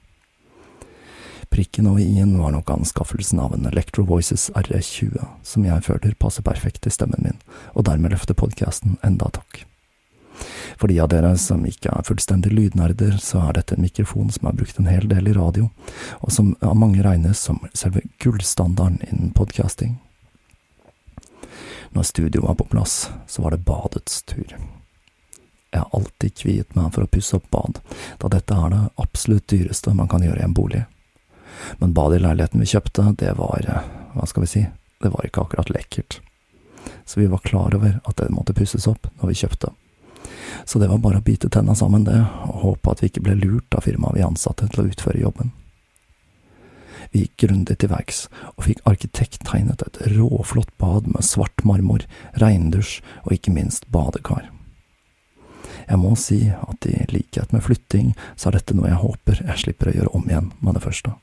Prikken 1.49 1.87
over 1.87 2.03
i-en 2.03 2.35
var 2.39 2.51
nok 2.51 2.69
anskaffelsen 2.69 3.39
av 3.39 3.53
en 3.55 3.65
Electro 3.65 4.03
Voices 4.03 4.49
R20, 4.55 5.15
som 5.43 5.65
jeg 5.65 5.85
føler 5.87 6.17
passer 6.19 6.43
perfekt 6.43 6.83
til 6.83 6.93
stemmen 6.93 7.23
min, 7.23 7.41
og 7.73 7.87
dermed 7.87 8.13
løfter 8.13 8.37
podkasten 8.37 8.99
enda 9.03 9.31
takk. 9.33 9.63
For 10.77 10.91
de 10.91 10.99
av 11.01 11.09
dere 11.09 11.31
som 11.41 11.63
ikke 11.65 11.89
er 11.89 12.05
fullstendig 12.05 12.51
lydnerder, 12.53 13.17
så 13.21 13.41
er 13.47 13.57
dette 13.57 13.75
en 13.75 13.85
mikrofon 13.85 14.29
som 14.33 14.49
er 14.49 14.57
brukt 14.59 14.77
en 14.77 14.89
hel 14.89 15.07
del 15.09 15.31
i 15.31 15.37
radio, 15.37 15.69
og 16.21 16.33
som 16.33 16.53
av 16.61 16.77
mange 16.77 17.01
regnes 17.05 17.41
som 17.47 17.63
selve 17.73 18.03
gullstandarden 18.21 18.99
innen 19.07 19.31
podkasting. 19.37 19.97
Når 21.95 22.03
studio 22.03 22.43
var 22.45 22.59
på 22.59 22.67
plass, 22.69 23.07
så 23.27 23.41
var 23.41 23.55
det 23.55 23.65
badets 23.65 24.21
tur. 24.27 24.53
Jeg 25.71 25.79
har 25.79 25.89
alltid 25.95 26.35
kviet 26.37 26.75
meg 26.77 26.91
for 26.93 27.05
å 27.05 27.09
pusse 27.11 27.35
opp 27.39 27.49
bad, 27.51 27.81
da 28.21 28.29
dette 28.31 28.53
er 28.53 28.69
det 28.73 28.83
absolutt 29.01 29.49
dyreste 29.49 29.95
man 29.97 30.11
kan 30.11 30.23
gjøre 30.23 30.43
i 30.43 30.45
en 30.45 30.55
bolig. 30.57 30.83
Men 31.81 31.93
badet 31.97 32.19
i 32.19 32.23
leiligheten 32.25 32.63
vi 32.63 32.69
kjøpte, 32.69 33.11
det 33.19 33.33
var, 33.39 33.67
hva 34.13 34.29
skal 34.29 34.45
vi 34.45 34.51
si, 34.51 34.63
det 35.03 35.11
var 35.13 35.27
ikke 35.27 35.43
akkurat 35.45 35.71
lekkert. 35.73 36.19
Så 37.05 37.19
vi 37.19 37.27
var 37.27 37.43
klar 37.45 37.75
over 37.75 37.99
at 38.03 38.17
det 38.17 38.31
måtte 38.33 38.55
pusses 38.57 38.87
opp 38.87 39.09
når 39.19 39.31
vi 39.31 39.39
kjøpte. 39.43 39.73
Så 40.65 40.79
det 40.79 40.89
var 40.91 40.99
bare 41.03 41.21
å 41.21 41.23
bite 41.23 41.49
tenna 41.53 41.75
sammen, 41.75 42.05
det, 42.07 42.17
og 42.47 42.63
håpe 42.63 42.91
at 42.91 43.03
vi 43.03 43.11
ikke 43.11 43.23
ble 43.27 43.37
lurt 43.39 43.77
av 43.77 43.85
firmaet 43.87 44.17
vi 44.17 44.25
ansatte 44.25 44.67
til 44.71 44.83
å 44.83 44.89
utføre 44.89 45.21
jobben. 45.21 45.53
Vi 47.13 47.23
gikk 47.23 47.45
grundig 47.45 47.77
til 47.79 47.91
verks, 47.91 48.25
og 48.55 48.65
fikk 48.67 48.81
arkitekttegnet 48.89 49.83
et 49.85 49.99
råflott 50.17 50.73
bad 50.81 51.07
med 51.07 51.25
svart 51.25 51.63
marmor, 51.67 52.03
regndusj 52.41 52.99
og 53.23 53.37
ikke 53.37 53.53
minst 53.55 53.87
badekar. 53.93 54.49
Jeg 55.87 56.01
må 56.01 56.11
si 56.19 56.41
at 56.51 56.89
i 56.89 57.05
likhet 57.13 57.53
med 57.55 57.63
flytting, 57.63 58.11
så 58.35 58.49
er 58.49 58.57
dette 58.57 58.75
noe 58.75 58.89
jeg 58.89 58.99
håper 58.99 59.39
jeg 59.45 59.63
slipper 59.63 59.91
å 59.93 59.95
gjøre 59.95 60.15
om 60.19 60.27
igjen 60.27 60.51
med 60.59 60.75
det 60.75 60.83
første. 60.83 61.15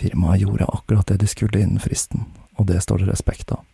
Firmaet 0.00 0.40
gjorde 0.40 0.68
akkurat 0.72 1.06
det 1.06 1.20
de 1.20 1.28
skulle 1.28 1.60
innen 1.60 1.82
fristen, 1.82 2.24
og 2.56 2.70
det 2.70 2.80
står 2.84 3.02
det 3.02 3.10
respekt 3.12 3.52
av. 3.52 3.66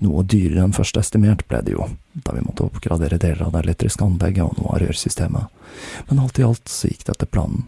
Noe 0.00 0.22
dyrere 0.24 0.64
enn 0.64 0.76
først 0.76 0.96
estimert 1.00 1.42
ble 1.50 1.60
det 1.66 1.74
jo, 1.74 1.88
da 2.24 2.32
vi 2.36 2.44
måtte 2.44 2.64
oppgradere 2.64 3.18
deler 3.20 3.46
av 3.46 3.52
det 3.52 3.64
elektriske 3.66 4.06
anlegget 4.06 4.46
og 4.46 4.56
noe 4.60 4.76
av 4.76 4.84
rørsystemet, 4.84 5.60
men 6.08 6.22
alt 6.22 6.40
i 6.40 6.46
alt 6.46 6.72
så 6.72 6.88
gikk 6.88 7.04
det 7.04 7.16
etter 7.16 7.30
planen. 7.32 7.66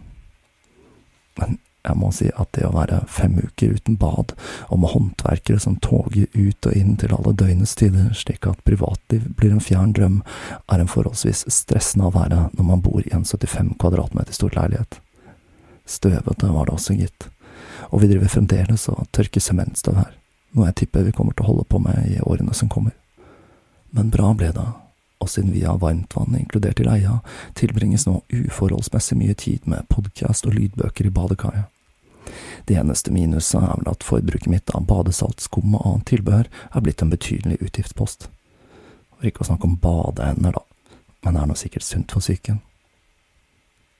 Men 1.37 1.59
jeg 1.83 1.99
må 1.99 2.09
si 2.15 2.29
at 2.39 2.53
det 2.55 2.63
å 2.63 2.73
være 2.73 3.01
fem 3.11 3.35
uker 3.43 3.75
uten 3.75 3.97
bad, 3.99 4.31
og 4.71 4.79
med 4.79 4.93
håndverkere 4.93 5.59
som 5.59 5.75
toger 5.83 6.29
ut 6.31 6.69
og 6.69 6.77
inn 6.79 6.95
til 6.97 7.13
alle 7.13 7.35
døgnets 7.35 7.75
tider, 7.79 8.13
slik 8.15 8.47
at 8.47 8.61
privatliv 8.63 9.27
blir 9.37 9.51
en 9.51 9.63
fjern 9.63 9.91
drøm, 9.97 10.21
er 10.71 10.79
en 10.79 10.91
forholdsvis 10.91 11.43
stressende 11.51 12.07
å 12.07 12.15
være 12.15 12.47
når 12.55 12.69
man 12.69 12.85
bor 12.85 13.03
i 13.03 13.11
en 13.13 13.27
75 13.27 13.75
kvadratmeter 13.83 14.37
stor 14.37 14.55
leilighet. 14.55 15.01
Støvete 15.83 16.53
var 16.55 16.69
det 16.69 16.77
også, 16.77 16.95
gitt, 16.95 17.27
og 17.93 18.01
vi 18.01 18.09
driver 18.09 18.31
fremdeles 18.31 18.87
og 18.89 19.05
tørker 19.13 19.43
sementstøv 19.43 19.99
her, 19.99 20.13
noe 20.57 20.71
jeg 20.71 20.79
tipper 20.81 21.05
vi 21.05 21.13
kommer 21.13 21.35
til 21.37 21.45
å 21.45 21.51
holde 21.51 21.67
på 21.69 21.81
med 21.83 22.07
i 22.09 22.17
årene 22.25 22.55
som 22.57 22.71
kommer. 22.73 22.95
Men 23.93 24.09
bra 24.09 24.31
ble 24.33 24.49
det, 24.55 24.65
og 25.21 25.29
siden 25.29 25.53
vi 25.53 25.61
har 25.61 25.77
varmtvann 25.81 26.33
inkludert 26.39 26.81
i 26.81 26.87
leia, 26.87 27.19
tilbringes 27.53 28.07
nå 28.09 28.23
uforholdsmessig 28.33 29.19
mye 29.19 29.37
tid 29.37 29.69
med 29.69 29.85
podkast 29.93 30.49
og 30.49 30.57
lydbøker 30.57 31.05
i 31.05 31.13
badekaret. 31.13 31.69
Det 32.65 32.79
eneste 32.79 33.13
minuset 33.13 33.61
er 33.61 33.77
vel 33.77 33.91
at 33.91 34.05
forbruket 34.07 34.49
mitt 34.49 34.73
av 34.73 34.87
badesalt, 34.89 35.43
skum 35.43 35.75
og 35.77 35.85
annet 35.85 36.09
tilbehør 36.09 36.49
er 36.49 36.83
blitt 36.85 37.03
en 37.03 37.13
betydelig 37.13 37.59
utgiftspost. 37.61 38.29
For 39.13 39.29
ikke 39.29 39.45
å 39.45 39.51
snakke 39.51 39.69
om 39.69 39.77
badeender, 39.83 40.57
da, 40.57 40.97
men 41.21 41.35
det 41.37 41.43
er 41.43 41.51
nå 41.51 41.59
sikkert 41.59 41.85
sunt 41.85 42.15
for 42.15 42.25
psyken. 42.25 42.63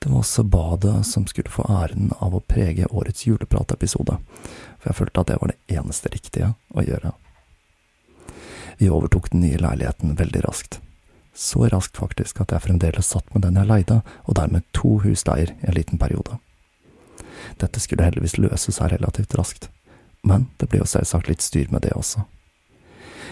Det 0.03 0.09
var 0.09 0.19
også 0.19 0.43
badet 0.43 1.05
som 1.05 1.23
skulle 1.27 1.49
få 1.49 1.63
æren 1.69 2.09
av 2.19 2.33
å 2.35 2.41
prege 2.43 2.89
årets 2.91 3.23
julepratepisode, 3.23 4.17
for 4.19 4.89
jeg 4.89 4.97
følte 4.97 5.21
at 5.21 5.29
det 5.29 5.37
var 5.39 5.51
det 5.53 5.77
eneste 5.77 6.09
riktige 6.11 6.49
å 6.75 6.83
gjøre. 6.83 7.13
Vi 8.81 8.89
overtok 8.91 9.29
den 9.31 9.45
nye 9.45 9.61
leiligheten 9.63 10.17
veldig 10.19 10.41
raskt. 10.43 10.81
Så 11.33 11.69
raskt 11.71 11.95
faktisk 11.95 12.41
at 12.43 12.51
jeg 12.51 12.65
fremdeles 12.65 13.13
satt 13.13 13.31
med 13.31 13.45
den 13.45 13.55
jeg 13.55 13.69
leide, 13.69 14.01
og 14.27 14.35
dermed 14.35 14.65
to 14.75 14.97
husleier 15.05 15.53
i 15.53 15.69
en 15.69 15.77
liten 15.77 16.01
periode. 16.01 16.35
Dette 17.63 17.79
skulle 17.79 18.03
heldigvis 18.03 18.35
løse 18.37 18.75
seg 18.75 18.91
relativt 18.91 19.37
raskt, 19.39 19.69
men 20.19 20.49
det 20.59 20.67
ble 20.67 20.81
jo 20.81 20.89
selvsagt 20.89 21.31
litt 21.31 21.45
styr 21.45 21.71
med 21.71 21.85
det 21.87 21.93
også. 21.95 22.25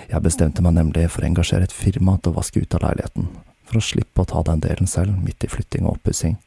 Jeg 0.08 0.24
bestemte 0.24 0.64
meg 0.64 0.78
nemlig 0.80 1.10
for 1.12 1.20
å 1.20 1.28
engasjere 1.28 1.68
et 1.68 1.76
firma 1.76 2.16
til 2.16 2.32
å 2.32 2.40
vaske 2.40 2.64
ut 2.64 2.80
av 2.80 2.86
leiligheten, 2.88 3.28
for 3.68 3.82
å 3.82 3.84
slippe 3.84 4.24
å 4.24 4.30
ta 4.32 4.46
den 4.48 4.64
delen 4.64 4.88
selv 4.88 5.20
midt 5.20 5.44
i 5.44 5.52
flytting 5.52 5.84
og 5.84 5.98
oppussing. 6.00 6.40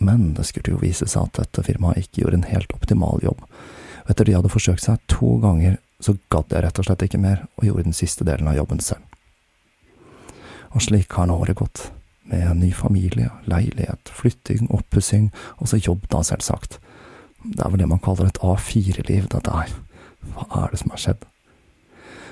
Men 0.00 0.34
det 0.36 0.44
skulle 0.48 0.74
jo 0.74 0.82
vise 0.82 1.08
seg 1.08 1.28
at 1.28 1.40
dette 1.40 1.64
firmaet 1.66 2.04
ikke 2.04 2.22
gjorde 2.22 2.42
en 2.42 2.50
helt 2.50 2.72
optimal 2.76 3.22
jobb, 3.24 3.42
og 4.04 4.12
etter 4.12 4.28
de 4.28 4.36
hadde 4.36 4.52
forsøkt 4.52 4.84
seg 4.84 5.02
to 5.10 5.36
ganger, 5.42 5.78
så 6.00 6.16
gadd 6.32 6.52
jeg 6.52 6.64
rett 6.66 6.80
og 6.80 6.86
slett 6.88 7.04
ikke 7.06 7.20
mer, 7.22 7.46
og 7.56 7.68
gjorde 7.68 7.86
den 7.88 7.96
siste 7.96 8.26
delen 8.28 8.50
av 8.50 8.58
jobben 8.58 8.82
selv. 8.84 9.02
Og 10.76 10.84
slik 10.84 11.16
har 11.16 11.30
nå 11.30 11.38
året 11.40 11.56
gått 11.56 11.86
med 12.28 12.58
ny 12.60 12.72
familie, 12.74 13.30
leilighet, 13.48 14.10
flytting, 14.12 14.66
oppussing, 14.74 15.30
og 15.56 15.70
så 15.70 15.80
jobb, 15.80 16.04
da, 16.12 16.20
selvsagt. 16.26 16.80
Det 17.46 17.62
er 17.62 17.72
vel 17.72 17.80
det 17.80 17.88
man 17.88 18.02
kaller 18.02 18.28
et 18.28 18.42
A4-liv, 18.44 19.30
dette 19.32 19.54
her. 19.54 19.72
Hva 20.34 20.66
er 20.66 20.74
det 20.74 20.82
som 20.82 20.92
har 20.92 21.00
skjedd? 21.00 21.26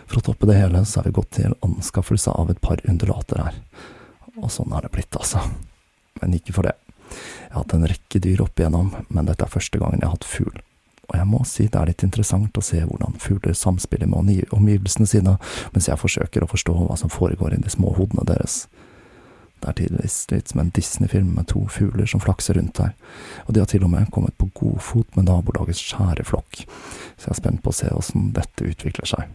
For 0.04 0.21
å 0.21 0.25
toppe 0.26 0.49
det 0.50 0.59
hele, 0.59 0.83
så 0.85 1.00
er 1.00 1.09
vi 1.09 1.16
gått 1.16 1.37
til 1.38 1.54
anskaffelse 1.64 2.35
av 2.35 2.50
et 2.52 2.61
par 2.61 2.83
undulater 2.90 3.40
her. 3.40 3.61
Og 4.35 4.50
sånn 4.52 4.75
er 4.75 4.85
det 4.85 4.92
blitt, 4.92 5.14
altså. 5.16 5.40
Men 6.21 6.37
ikke 6.37 6.56
for 6.59 6.66
det. 6.66 6.75
Jeg 7.14 7.54
har 7.54 7.62
hatt 7.62 7.75
en 7.76 7.88
rekke 7.90 8.21
dyr 8.23 8.44
opp 8.44 8.61
igjennom, 8.61 8.94
men 9.09 9.28
dette 9.30 9.47
er 9.47 9.52
første 9.52 9.80
gangen 9.80 10.02
jeg 10.02 10.09
har 10.09 10.16
hatt 10.16 10.28
fugl. 10.28 10.62
Og 11.11 11.18
jeg 11.18 11.28
må 11.28 11.42
si 11.49 11.66
det 11.68 11.76
er 11.78 11.90
litt 11.90 12.04
interessant 12.06 12.56
å 12.56 12.64
se 12.64 12.80
hvordan 12.80 13.18
fugler 13.21 13.56
samspiller 13.59 14.09
med 14.09 14.49
omgivelsene 14.56 15.09
sine, 15.09 15.37
mens 15.75 15.90
jeg 15.90 16.00
forsøker 16.00 16.44
å 16.44 16.50
forstå 16.50 16.76
hva 16.80 16.97
som 17.00 17.12
foregår 17.12 17.56
i 17.56 17.61
de 17.61 17.73
små 17.73 17.92
hodene 17.99 18.25
deres. 18.28 18.64
Det 19.61 19.71
er 19.71 19.76
tidvis 19.78 20.16
litt 20.28 20.50
som 20.50 20.61
en 20.61 20.73
Disney-film 20.76 21.30
med 21.38 21.49
to 21.52 21.62
fugler 21.73 22.09
som 22.11 22.21
flakser 22.21 22.59
rundt 22.59 22.80
her, 22.83 22.92
og 23.47 23.54
de 23.54 23.62
har 23.62 23.71
til 23.71 23.87
og 23.87 23.92
med 23.94 24.11
kommet 24.12 24.37
på 24.40 24.50
godfot 24.56 25.16
med 25.16 25.28
nabolagets 25.30 25.80
skjæreflokk, 25.80 26.64
så 27.16 27.30
jeg 27.30 27.33
er 27.33 27.40
spent 27.40 27.62
på 27.64 27.73
å 27.73 27.78
se 27.78 27.92
åssen 27.97 28.33
dette 28.37 28.68
utvikler 28.68 29.09
seg. 29.09 29.30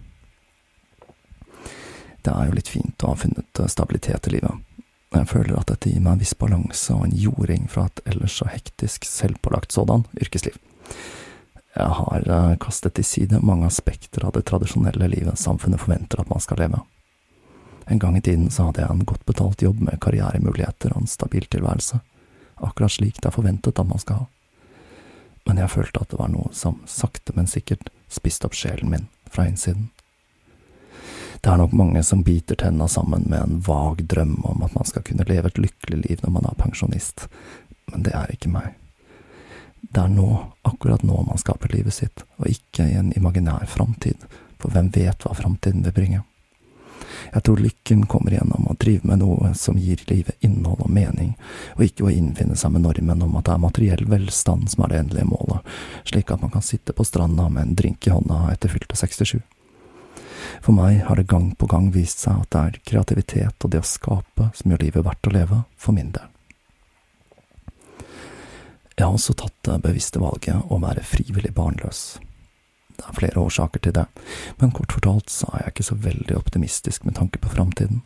Det 2.26 2.34
er 2.34 2.50
jo 2.50 2.58
litt 2.58 2.70
fint 2.70 3.06
å 3.06 3.14
ha 3.14 3.18
funnet 3.18 3.64
stabilitet 3.72 4.28
i 4.30 4.36
livet, 4.36 4.86
jeg 5.18 5.28
føler 5.32 5.58
at 5.58 5.72
dette 5.72 5.90
gir 5.90 6.04
meg 6.06 6.18
en 6.18 6.22
viss 6.22 6.36
balanse 6.38 6.94
og 6.94 7.08
en 7.08 7.16
jording 7.18 7.66
fra 7.72 7.88
et 7.90 8.02
ellers 8.12 8.36
så 8.38 8.46
hektisk, 8.52 9.08
selvpålagt 9.10 9.74
sådan 9.74 10.06
yrkesliv. 10.22 10.60
Jeg 11.76 11.96
har 11.98 12.26
eh, 12.26 12.56
kastet 12.62 12.96
til 12.98 13.06
side 13.06 13.42
mange 13.46 13.66
aspekter 13.66 14.26
av 14.26 14.36
det 14.36 14.46
tradisjonelle 14.50 15.10
livet 15.10 15.40
samfunnet 15.40 15.82
forventer 15.82 16.22
at 16.22 16.30
man 16.30 16.42
skal 16.44 16.62
leve. 16.62 16.82
En 17.90 18.00
gang 18.00 18.18
i 18.18 18.22
tiden 18.22 18.50
så 18.54 18.68
hadde 18.68 18.84
jeg 18.84 18.94
en 18.94 19.06
godt 19.10 19.26
betalt 19.26 19.62
jobb 19.66 19.80
med 19.82 19.98
karrieremuligheter 20.02 20.94
og 20.94 21.04
en 21.04 21.10
stabil 21.10 21.46
tilværelse, 21.50 22.02
akkurat 22.62 22.94
slik 22.94 23.18
det 23.18 23.32
er 23.32 23.38
forventet 23.38 23.80
at 23.82 23.90
man 23.90 24.02
skal 24.02 24.24
ha. 24.24 24.28
Men 25.48 25.58
jeg 25.58 25.74
følte 25.74 26.04
at 26.04 26.12
det 26.12 26.20
var 26.20 26.30
noe 26.30 26.52
som 26.54 26.84
sakte, 26.86 27.34
men 27.34 27.50
sikkert 27.50 27.90
spiste 28.14 28.46
opp 28.46 28.58
sjelen 28.58 28.92
min 28.94 29.08
fra 29.30 29.48
innsiden. 29.50 29.90
Det 31.40 31.50
er 31.50 31.58
nok 31.58 31.72
mange 31.72 32.04
som 32.04 32.24
biter 32.24 32.56
tenna 32.60 32.88
sammen 32.88 33.24
med 33.32 33.40
en 33.40 33.60
vag 33.64 34.04
drøm 34.12 34.42
om 34.46 34.64
at 34.64 34.76
man 34.76 34.86
skal 34.86 35.06
kunne 35.08 35.28
leve 35.28 35.48
et 35.48 35.62
lykkelig 35.62 36.02
liv 36.04 36.24
når 36.24 36.34
man 36.36 36.48
er 36.50 36.58
pensjonist, 36.60 37.30
men 37.92 38.04
det 38.04 38.12
er 38.16 38.34
ikke 38.34 38.52
meg. 38.52 38.74
Det 39.82 40.02
er 40.04 40.12
nå, 40.12 40.28
akkurat 40.68 41.04
nå, 41.08 41.22
man 41.24 41.40
skaper 41.40 41.72
livet 41.72 41.96
sitt, 41.96 42.26
og 42.38 42.50
ikke 42.52 42.84
i 42.84 42.98
en 43.00 43.14
imaginær 43.16 43.64
framtid, 43.72 44.26
for 44.60 44.76
hvem 44.76 44.92
vet 44.92 45.24
hva 45.24 45.38
framtiden 45.38 45.86
vil 45.88 45.96
bringe. 45.96 46.26
Jeg 47.34 47.44
tror 47.46 47.62
lykken 47.64 48.04
kommer 48.12 48.34
gjennom 48.36 48.68
å 48.68 48.76
drive 48.80 49.08
med 49.08 49.22
noe 49.22 49.54
som 49.58 49.78
gir 49.80 50.02
livet 50.10 50.36
innhold 50.46 50.84
og 50.86 50.92
mening, 50.92 51.32
og 51.78 51.86
ikke 51.86 52.08
å 52.08 52.12
innfinne 52.12 52.58
seg 52.60 52.74
med 52.76 52.84
normen 52.84 53.24
om 53.24 53.38
at 53.40 53.48
det 53.48 53.56
er 53.56 53.64
materiell 53.64 54.04
velstand 54.12 54.68
som 54.74 54.84
er 54.84 54.92
det 54.92 55.00
endelige 55.04 55.30
målet, 55.32 55.72
slik 56.10 56.36
at 56.36 56.44
man 56.44 56.52
kan 56.54 56.66
sitte 56.66 56.96
på 56.96 57.08
stranda 57.08 57.48
med 57.48 57.64
en 57.64 57.80
drink 57.80 58.08
i 58.08 58.14
hånda 58.14 58.50
etter 58.52 58.76
fylte 58.76 59.00
67. 59.00 59.40
For 60.62 60.76
meg 60.76 61.04
har 61.08 61.20
det 61.20 61.30
gang 61.30 61.52
på 61.56 61.70
gang 61.70 61.90
vist 61.96 62.24
seg 62.26 62.42
at 62.44 62.52
det 62.54 62.62
er 62.62 62.82
kreativitet 62.92 63.66
og 63.66 63.74
det 63.74 63.84
å 63.84 63.88
skape 63.88 64.50
som 64.58 64.72
gjør 64.72 64.86
livet 64.86 65.06
verdt 65.06 65.30
å 65.30 65.36
leve, 65.36 65.64
for 65.78 65.98
min 65.98 66.12
del. 66.16 66.28
Jeg 69.00 69.08
har 69.08 69.16
også 69.16 69.38
tatt 69.40 69.56
det 69.64 69.78
bevisste 69.86 70.20
valget 70.20 70.68
å 70.68 70.82
være 70.84 71.06
frivillig 71.08 71.54
barnløs. 71.56 72.20
Det 73.00 73.06
er 73.08 73.16
flere 73.16 73.40
årsaker 73.40 73.80
til 73.80 73.96
det, 73.96 74.06
men 74.60 74.74
kort 74.76 74.92
fortalt 74.92 75.32
så 75.32 75.48
er 75.54 75.64
jeg 75.64 75.76
ikke 75.76 75.88
så 75.88 75.96
veldig 76.04 76.36
optimistisk 76.36 77.06
med 77.08 77.16
tanke 77.16 77.40
på 77.40 77.52
framtiden. 77.54 78.02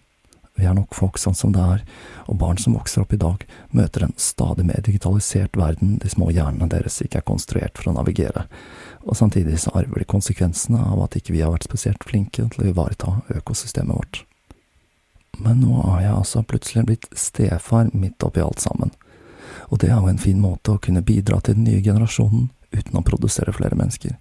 Vi 0.53 0.67
er 0.69 0.75
nok 0.77 0.93
folk 0.93 1.17
sånn 1.17 1.33
som 1.33 1.53
det 1.55 1.63
er, 1.65 1.81
og 2.29 2.37
barn 2.37 2.59
som 2.61 2.75
vokser 2.77 3.01
opp 3.01 3.15
i 3.15 3.21
dag, 3.21 3.41
møter 3.73 4.05
en 4.05 4.13
stadig 4.21 4.67
mer 4.69 4.83
digitalisert 4.85 5.57
verden 5.57 5.95
de 6.03 6.11
små 6.13 6.29
hjernene 6.29 6.69
deres 6.69 6.99
ikke 7.01 7.23
er 7.23 7.25
konstruert 7.25 7.79
for 7.79 7.89
å 7.89 7.95
navigere, 7.97 8.45
og 9.03 9.17
samtidig 9.17 9.59
så 9.59 9.73
arver 9.75 9.99
de 9.99 10.07
konsekvensene 10.09 10.79
av 10.79 11.01
at 11.03 11.17
ikke 11.19 11.35
vi 11.35 11.41
har 11.43 11.51
vært 11.53 11.67
spesielt 11.67 12.03
flinke 12.07 12.45
til 12.53 12.63
å 12.63 12.69
ivareta 12.71 13.15
økosystemet 13.35 13.95
vårt. 13.95 14.23
Men 15.43 15.63
nå 15.63 15.81
har 15.81 16.03
jeg 16.03 16.13
altså 16.13 16.43
plutselig 16.47 16.85
blitt 16.87 17.07
stefar 17.17 17.89
midt 17.93 18.23
oppi 18.23 18.43
alt 18.43 18.63
sammen, 18.63 18.93
og 19.69 19.81
det 19.81 19.89
er 19.89 19.97
jo 19.97 20.11
en 20.11 20.21
fin 20.21 20.39
måte 20.39 20.75
å 20.75 20.81
kunne 20.81 21.03
bidra 21.05 21.39
til 21.41 21.57
den 21.57 21.67
nye 21.67 21.81
generasjonen 21.83 22.49
uten 22.73 22.97
å 22.97 23.05
produsere 23.05 23.53
flere 23.53 23.77
mennesker, 23.77 24.15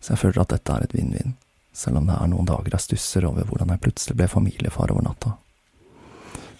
så 0.00 0.14
jeg 0.14 0.22
føler 0.24 0.42
at 0.42 0.54
dette 0.56 0.74
er 0.74 0.86
et 0.86 0.96
vinn-vinn, 0.96 1.36
selv 1.72 2.00
om 2.00 2.08
det 2.08 2.16
er 2.18 2.32
noen 2.32 2.48
dager 2.48 2.74
jeg 2.74 2.86
stusser 2.88 3.28
over 3.28 3.46
hvordan 3.48 3.70
jeg 3.72 3.84
plutselig 3.84 4.18
ble 4.18 4.28
familiefar 4.28 4.92
over 4.92 5.06
natta. 5.06 5.36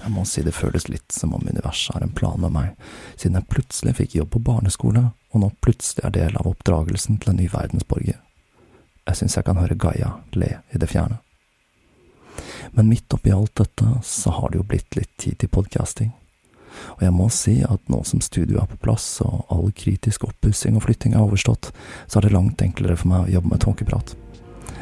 Jeg 0.03 0.11
må 0.11 0.25
si 0.27 0.43
det 0.43 0.55
føles 0.57 0.89
litt 0.91 1.15
som 1.15 1.35
om 1.37 1.45
universet 1.47 1.95
har 1.95 2.03
en 2.03 2.15
plan 2.15 2.41
med 2.43 2.55
meg, 2.55 2.71
siden 3.15 3.39
jeg 3.39 3.51
plutselig 3.53 3.95
fikk 4.01 4.17
jobb 4.19 4.33
på 4.35 4.43
barneskole, 4.49 5.05
og 5.31 5.43
nå 5.43 5.51
plutselig 5.63 6.05
er 6.09 6.17
del 6.17 6.39
av 6.41 6.49
oppdragelsen 6.51 7.21
til 7.23 7.33
en 7.33 7.39
ny 7.39 7.47
verdensborger. 7.53 8.19
Jeg 9.07 9.19
synes 9.19 9.37
jeg 9.37 9.47
kan 9.47 9.59
høre 9.59 9.79
Gaia 9.79 10.17
le 10.39 10.57
i 10.75 10.81
det 10.83 10.91
fjerne. 10.91 11.21
Men 12.73 12.89
midt 12.89 13.15
oppi 13.15 13.31
alt 13.35 13.55
dette 13.61 13.95
så 14.07 14.35
har 14.35 14.51
det 14.51 14.61
jo 14.61 14.67
blitt 14.67 14.99
litt 14.99 15.15
tid 15.21 15.39
til 15.39 15.53
podcasting, 15.53 16.13
og 16.97 17.03
jeg 17.05 17.15
må 17.15 17.29
si 17.33 17.59
at 17.67 17.91
nå 17.93 18.03
som 18.09 18.23
studioet 18.25 18.63
er 18.65 18.71
på 18.71 18.81
plass 18.87 19.07
og 19.25 19.47
all 19.53 19.73
kritisk 19.77 20.25
oppussing 20.29 20.79
og 20.79 20.87
flytting 20.87 21.17
er 21.17 21.25
overstått, 21.25 21.71
så 22.07 22.19
er 22.19 22.27
det 22.27 22.37
langt 22.37 22.65
enklere 22.65 22.97
for 22.99 23.13
meg 23.13 23.27
å 23.27 23.35
jobbe 23.37 23.55
med 23.55 23.65
tåkeprat. 23.67 24.15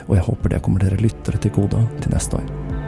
Og 0.07 0.15
jeg 0.17 0.27
håper 0.27 0.55
det 0.55 0.63
kommer 0.65 0.87
dere 0.87 1.03
lyttere 1.03 1.43
til 1.43 1.59
gode 1.59 1.83
til 2.01 2.15
neste 2.15 2.41
år. 2.41 2.80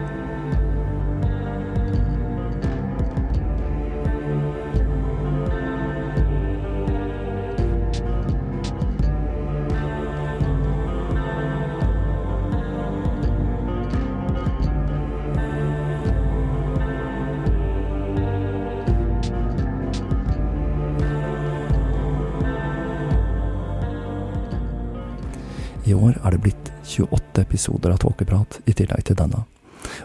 28 27.32 27.40
episoder 27.40 27.90
av 27.90 27.96
Tåkeprat 27.96 28.60
i 28.66 28.72
tillegg 28.72 29.04
til 29.04 29.16
denne, 29.16 29.44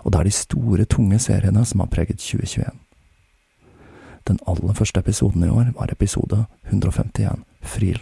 og 0.04 0.12
det 0.12 0.20
er 0.20 0.28
de 0.28 0.32
store, 0.32 0.86
tunge 0.86 1.20
seriene 1.20 1.66
som 1.66 1.82
har 1.82 1.90
preget 1.92 2.20
2021. 2.20 2.72
Den 4.28 4.40
aller 4.46 4.74
første 4.74 5.00
episoden 5.00 5.44
i 5.44 5.50
år 5.50 5.74
var 5.76 5.92
episode 5.92 6.46
151, 6.70 7.44
Fril, 7.62 8.00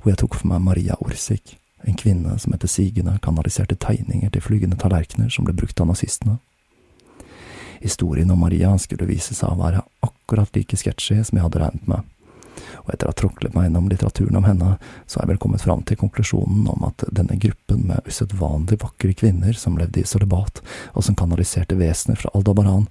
hvor 0.00 0.12
jeg 0.12 0.18
tok 0.18 0.34
for 0.34 0.50
meg 0.50 0.62
Maria 0.62 0.96
Orsik, 1.00 1.56
en 1.86 1.96
kvinne 1.96 2.36
som 2.38 2.52
etter 2.52 2.68
sigende 2.68 3.18
kanaliserte 3.22 3.76
tegninger 3.76 4.30
til 4.30 4.42
flygende 4.42 4.76
tallerkener 4.76 5.30
som 5.30 5.46
ble 5.46 5.54
brukt 5.54 5.80
av 5.80 5.88
nazistene. 5.88 6.38
Historien 7.80 8.30
om 8.30 8.38
Maria 8.38 8.74
skulle 8.78 9.08
vise 9.08 9.34
seg 9.34 9.48
å 9.48 9.60
være 9.62 9.80
akkurat 10.04 10.52
like 10.54 10.76
sketsjy 10.76 11.22
som 11.24 11.38
jeg 11.38 11.46
hadde 11.46 11.62
regnet 11.62 11.88
med 11.88 12.04
og 12.84 12.92
etter 12.92 13.08
å 13.08 13.12
ha 13.12 13.18
tråklet 13.18 13.54
meg 13.54 13.68
gjennom 13.68 13.88
litteraturen 13.90 14.40
om 14.40 14.46
henne, 14.46 14.72
så 15.06 15.18
har 15.18 15.26
jeg 15.26 15.32
vel 15.34 15.42
kommet 15.44 15.64
fram 15.64 15.84
til 15.86 16.00
konklusjonen 16.00 16.68
om 16.72 16.86
at 16.88 17.04
denne 17.10 17.38
gruppen 17.40 17.86
med 17.90 18.06
usedvanlig 18.08 18.80
vakre 18.82 19.14
kvinner 19.16 19.56
som 19.58 19.78
levde 19.80 20.02
i 20.02 20.08
solibat, 20.08 20.62
og 20.94 21.06
som 21.06 21.18
kanaliserte 21.18 21.78
vesener 21.80 22.20
fra 22.20 22.32
Aldabaran, 22.34 22.88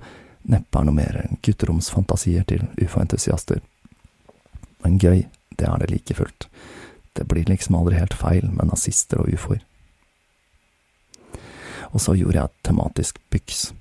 neppe 0.50 0.80
er 0.80 0.88
noe 0.88 0.98
mer 0.98 1.22
enn 1.24 1.40
gutteromsfantasier 1.46 2.46
til 2.50 2.66
ufo-entusiaster. 2.80 3.62
Men 4.84 5.00
gøy, 5.02 5.26
det 5.60 5.68
er 5.68 5.82
det 5.82 5.92
like 5.92 6.16
fullt. 6.16 6.48
Det 7.14 7.28
blir 7.28 7.50
liksom 7.50 7.76
aldri 7.76 8.00
helt 8.00 8.16
feil 8.16 8.48
med 8.54 8.72
nazister 8.72 9.20
og 9.20 9.34
ufoer. 9.34 9.66
Og 11.90 12.02
så 12.04 12.16
gjorde 12.16 12.38
jeg 12.38 12.52
et 12.52 12.64
tematisk 12.70 13.20
byks. 13.34 13.72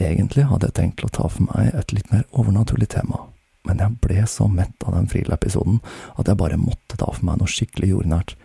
Egentlig 0.00 0.46
hadde 0.48 0.70
jeg 0.70 0.78
tenkt 0.78 1.04
å 1.04 1.12
ta 1.12 1.28
for 1.28 1.46
meg 1.50 1.74
et 1.76 1.92
litt 1.94 2.08
mer 2.12 2.24
overnaturlig 2.32 2.88
tema, 2.94 3.26
men 3.68 3.82
jeg 3.82 3.98
ble 4.00 4.24
så 4.26 4.48
mett 4.48 4.86
av 4.86 4.96
den 4.96 5.08
Friele-episoden 5.10 5.80
at 6.16 6.28
jeg 6.28 6.40
bare 6.40 6.60
måtte 6.60 6.96
ta 6.96 7.10
for 7.12 7.24
meg 7.26 7.40
noe 7.40 7.50
skikkelig 7.50 7.92
jordnært, 7.92 8.36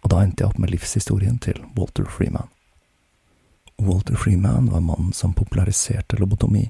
og 0.00 0.12
da 0.12 0.22
endte 0.24 0.44
jeg 0.44 0.52
opp 0.52 0.60
med 0.62 0.72
livshistorien 0.72 1.38
til 1.42 1.58
Walter 1.76 2.06
Freeman. 2.08 2.48
Walter 3.80 4.16
Freeman 4.16 4.68
var 4.70 4.84
mannen 4.84 5.12
som 5.16 5.34
populariserte 5.36 6.20
lobotomi, 6.20 6.68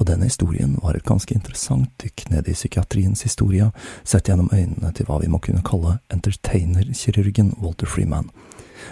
og 0.00 0.06
denne 0.08 0.30
historien 0.30 0.78
var 0.80 0.96
et 0.96 1.04
ganske 1.04 1.34
interessant 1.36 1.90
dykk 2.00 2.30
ned 2.32 2.48
i 2.48 2.56
psykiatriens 2.56 3.20
historie, 3.26 3.66
sett 4.02 4.30
gjennom 4.30 4.48
øynene 4.48 4.94
til 4.96 5.04
hva 5.06 5.18
vi 5.20 5.28
må 5.28 5.42
kunne 5.44 5.64
kalle 5.66 5.98
entertainer-kirurgen 6.08 7.52
Walter 7.60 7.86
Freeman, 7.86 8.30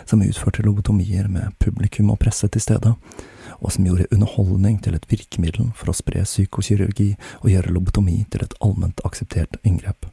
som 0.05 0.21
utførte 0.23 0.63
lobotomier 0.67 1.31
med 1.33 1.57
publikum 1.65 2.13
og 2.13 2.21
presse 2.21 2.49
til 2.53 2.61
stede, 2.61 2.93
og 3.59 3.73
som 3.75 3.87
gjorde 3.87 4.07
underholdning 4.15 4.79
til 4.83 4.95
et 4.95 5.09
virkemiddel 5.11 5.73
for 5.77 5.91
å 5.91 5.97
spre 5.97 6.23
psykokirurgi 6.27 7.11
og 7.41 7.51
gjøre 7.53 7.75
lobotomi 7.75 8.21
til 8.31 8.45
et 8.45 8.55
allment 8.65 9.03
akseptert 9.09 9.59
inngrep. 9.63 10.07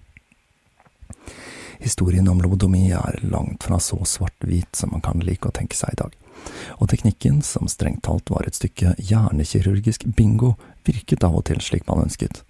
Historien 1.79 2.27
om 2.31 2.41
lobotomi 2.41 2.88
er 2.95 3.19
langt 3.21 3.67
fra 3.67 3.79
så 3.79 3.99
svart-hvit 4.08 4.75
som 4.75 4.93
man 4.95 5.03
kan 5.05 5.21
like 5.21 5.47
å 5.47 5.53
tenke 5.53 5.77
seg 5.77 5.93
i 5.93 5.99
dag, 5.99 6.13
og 6.79 6.89
teknikken, 6.89 7.41
som 7.43 7.69
strengt 7.69 8.03
talt 8.08 8.31
var 8.31 8.47
et 8.47 8.58
stykke 8.58 8.95
hjernekirurgisk 8.97 10.08
bingo, 10.17 10.55
virket 10.88 11.25
av 11.27 11.36
og 11.38 11.45
til 11.49 11.62
slik 11.62 11.86
man 11.89 12.05
ønsket, 12.05 12.41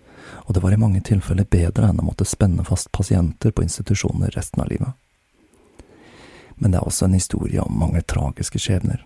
og 0.45 0.55
det 0.55 0.61
var 0.63 0.73
i 0.73 0.79
mange 0.79 1.01
tilfeller 1.05 1.47
bedre 1.49 1.89
enn 1.89 1.99
å 2.01 2.05
måtte 2.07 2.27
spenne 2.27 2.65
fast 2.67 2.91
pasienter 2.95 3.51
på 3.51 3.65
institusjoner 3.65 4.33
resten 4.37 4.61
av 4.63 4.71
livet. 4.71 4.93
Men 6.55 6.71
det 6.71 6.79
er 6.79 6.87
også 6.87 7.09
en 7.09 7.17
historie 7.17 7.61
om 7.61 7.75
mange 7.79 8.01
tragiske 8.07 8.61
skjebner, 8.61 9.03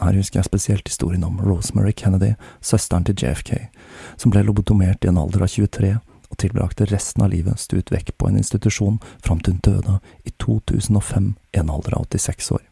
her 0.00 0.16
husker 0.18 0.40
jeg 0.40 0.48
spesielt 0.48 0.88
historien 0.88 1.24
om 1.24 1.38
Rosemary 1.40 1.92
Kennedy, 1.96 2.34
søsteren 2.60 3.04
til 3.06 3.16
JFK, 3.20 3.68
som 4.16 4.34
ble 4.34 4.42
lobotomert 4.42 5.04
i 5.04 5.10
en 5.10 5.20
alder 5.20 5.46
av 5.46 5.52
23 5.52 5.94
og 6.30 6.38
tilbrakte 6.42 6.88
resten 6.90 7.22
av 7.22 7.30
livet 7.30 7.62
stuet 7.62 7.92
vekk 7.94 8.16
på 8.18 8.28
en 8.28 8.40
institusjon 8.40 8.98
fram 9.22 9.40
til 9.40 9.54
hun 9.54 9.64
døde 9.66 9.98
i 10.26 10.32
2005 10.42 11.34
i 11.54 11.60
en 11.62 11.70
alder 11.70 11.98
av 11.98 12.08
86 12.10 12.50
år. 12.58 12.64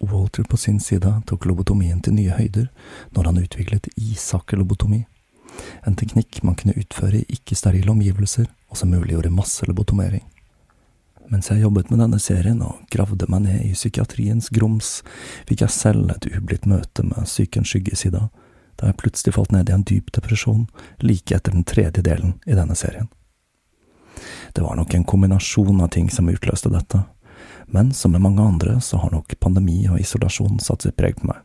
Walter 0.00 0.44
på 0.44 0.56
sin 0.60 0.80
side 0.80 1.12
tok 1.28 1.44
lobotomien 1.48 2.00
til 2.04 2.16
nye 2.16 2.32
høyder 2.36 2.70
når 3.16 3.30
han 3.30 3.44
utviklet 3.44 3.88
Isake-lobotomi, 3.96 5.04
en 5.88 5.96
teknikk 5.96 6.42
man 6.44 6.56
kunne 6.58 6.76
utføre 6.76 7.22
i 7.22 7.36
ikke-sterile 7.38 7.92
omgivelser, 7.92 8.48
og 8.70 8.80
som 8.80 8.92
muliggjorde 8.92 9.32
masselobotomering. 9.32 10.24
Mens 11.28 11.50
jeg 11.50 11.64
jobbet 11.64 11.90
med 11.90 11.98
denne 11.98 12.18
serien 12.22 12.60
og 12.62 12.84
gravde 12.92 13.26
meg 13.32 13.46
ned 13.46 13.62
i 13.66 13.72
psykiatriens 13.74 14.48
grums, 14.54 15.00
fikk 15.48 15.64
jeg 15.64 15.74
selv 15.74 16.12
et 16.14 16.28
ublidt 16.30 16.68
møte 16.70 17.02
med 17.02 17.26
psykens 17.26 17.72
skyggeside, 17.72 18.28
da 18.76 18.90
jeg 18.90 18.98
plutselig 19.00 19.34
falt 19.34 19.54
ned 19.54 19.70
i 19.70 19.74
en 19.74 19.84
dyp 19.88 20.12
depresjon 20.14 20.66
like 21.02 21.34
etter 21.34 21.54
den 21.56 21.66
tredje 21.66 22.04
delen 22.06 22.36
i 22.46 22.54
denne 22.54 22.76
serien. 22.78 23.08
Det 24.54 24.62
var 24.62 24.78
nok 24.78 24.94
en 24.94 25.04
kombinasjon 25.04 25.82
av 25.82 25.90
ting 25.96 26.08
som 26.12 26.30
utløste 26.30 26.70
dette, 26.72 27.02
men 27.66 27.90
som 27.92 28.14
med 28.14 28.22
mange 28.22 28.42
andre 28.42 28.78
så 28.80 29.00
har 29.02 29.10
nok 29.10 29.34
pandemi 29.42 29.82
og 29.90 29.98
isolasjon 30.00 30.60
satt 30.62 30.86
sitt 30.86 30.96
preg 30.96 31.18
på 31.18 31.32
meg. 31.32 31.42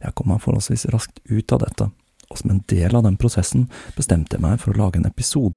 Jeg 0.00 0.14
kom 0.16 0.30
meg 0.30 0.40
forholdsvis 0.44 0.86
raskt 0.94 1.18
ut 1.28 1.52
av 1.52 1.64
dette, 1.66 1.90
og 2.30 2.38
som 2.38 2.54
en 2.54 2.62
del 2.70 2.94
av 2.94 3.02
den 3.04 3.18
prosessen 3.20 3.66
bestemte 3.96 4.38
jeg 4.38 4.44
meg 4.44 4.62
for 4.62 4.72
å 4.72 4.84
lage 4.84 5.00
en 5.00 5.10
episode 5.10 5.56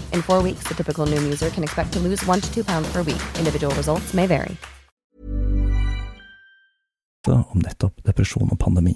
In 0.13 0.21
four 0.21 0.43
weeks, 0.43 0.63
the 0.67 0.73
typical 0.73 1.05
new 1.05 1.31
user 1.31 1.49
can 1.49 1.63
expect 1.63 1.93
to 1.93 1.99
lose 1.99 2.27
one 2.27 2.41
to 2.41 2.53
two 2.53 2.63
pounds 2.63 2.91
per 2.93 3.03
week. 3.03 3.21
Individual 3.39 3.75
results 3.75 4.13
may 4.13 4.27
vary. 4.27 4.57
om 7.27 7.59
nettopp 7.59 8.03
depresjon 8.03 8.49
og 8.51 8.59
pandemi, 8.59 8.95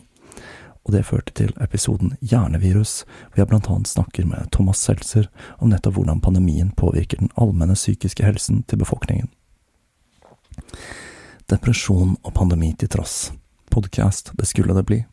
og 0.85 0.93
det 0.93 1.05
førte 1.05 1.33
til 1.37 1.53
episoden 1.61 2.15
Hjernevirus, 2.21 3.03
hvor 3.29 3.41
jeg 3.41 3.49
blant 3.51 3.69
annet 3.69 3.91
snakker 3.91 4.27
med 4.29 4.51
Thomas 4.53 4.81
Seltzer 4.81 5.29
om 5.59 5.69
nettopp 5.69 5.97
hvordan 5.97 6.21
pandemien 6.21 6.71
påvirker 6.77 7.21
den 7.21 7.33
allmenne 7.35 7.77
psykiske 7.77 8.25
helsen 8.25 8.63
til 8.69 8.81
befolkningen. 8.81 9.29
Depresjon 11.49 12.15
og 12.23 12.33
pandemi 12.33 12.73
til 12.73 12.89
tross, 12.89 13.31
podcast, 13.71 14.31
det 14.37 14.47
skulle 14.49 14.73
det 14.73 14.85
bli. 14.85 15.03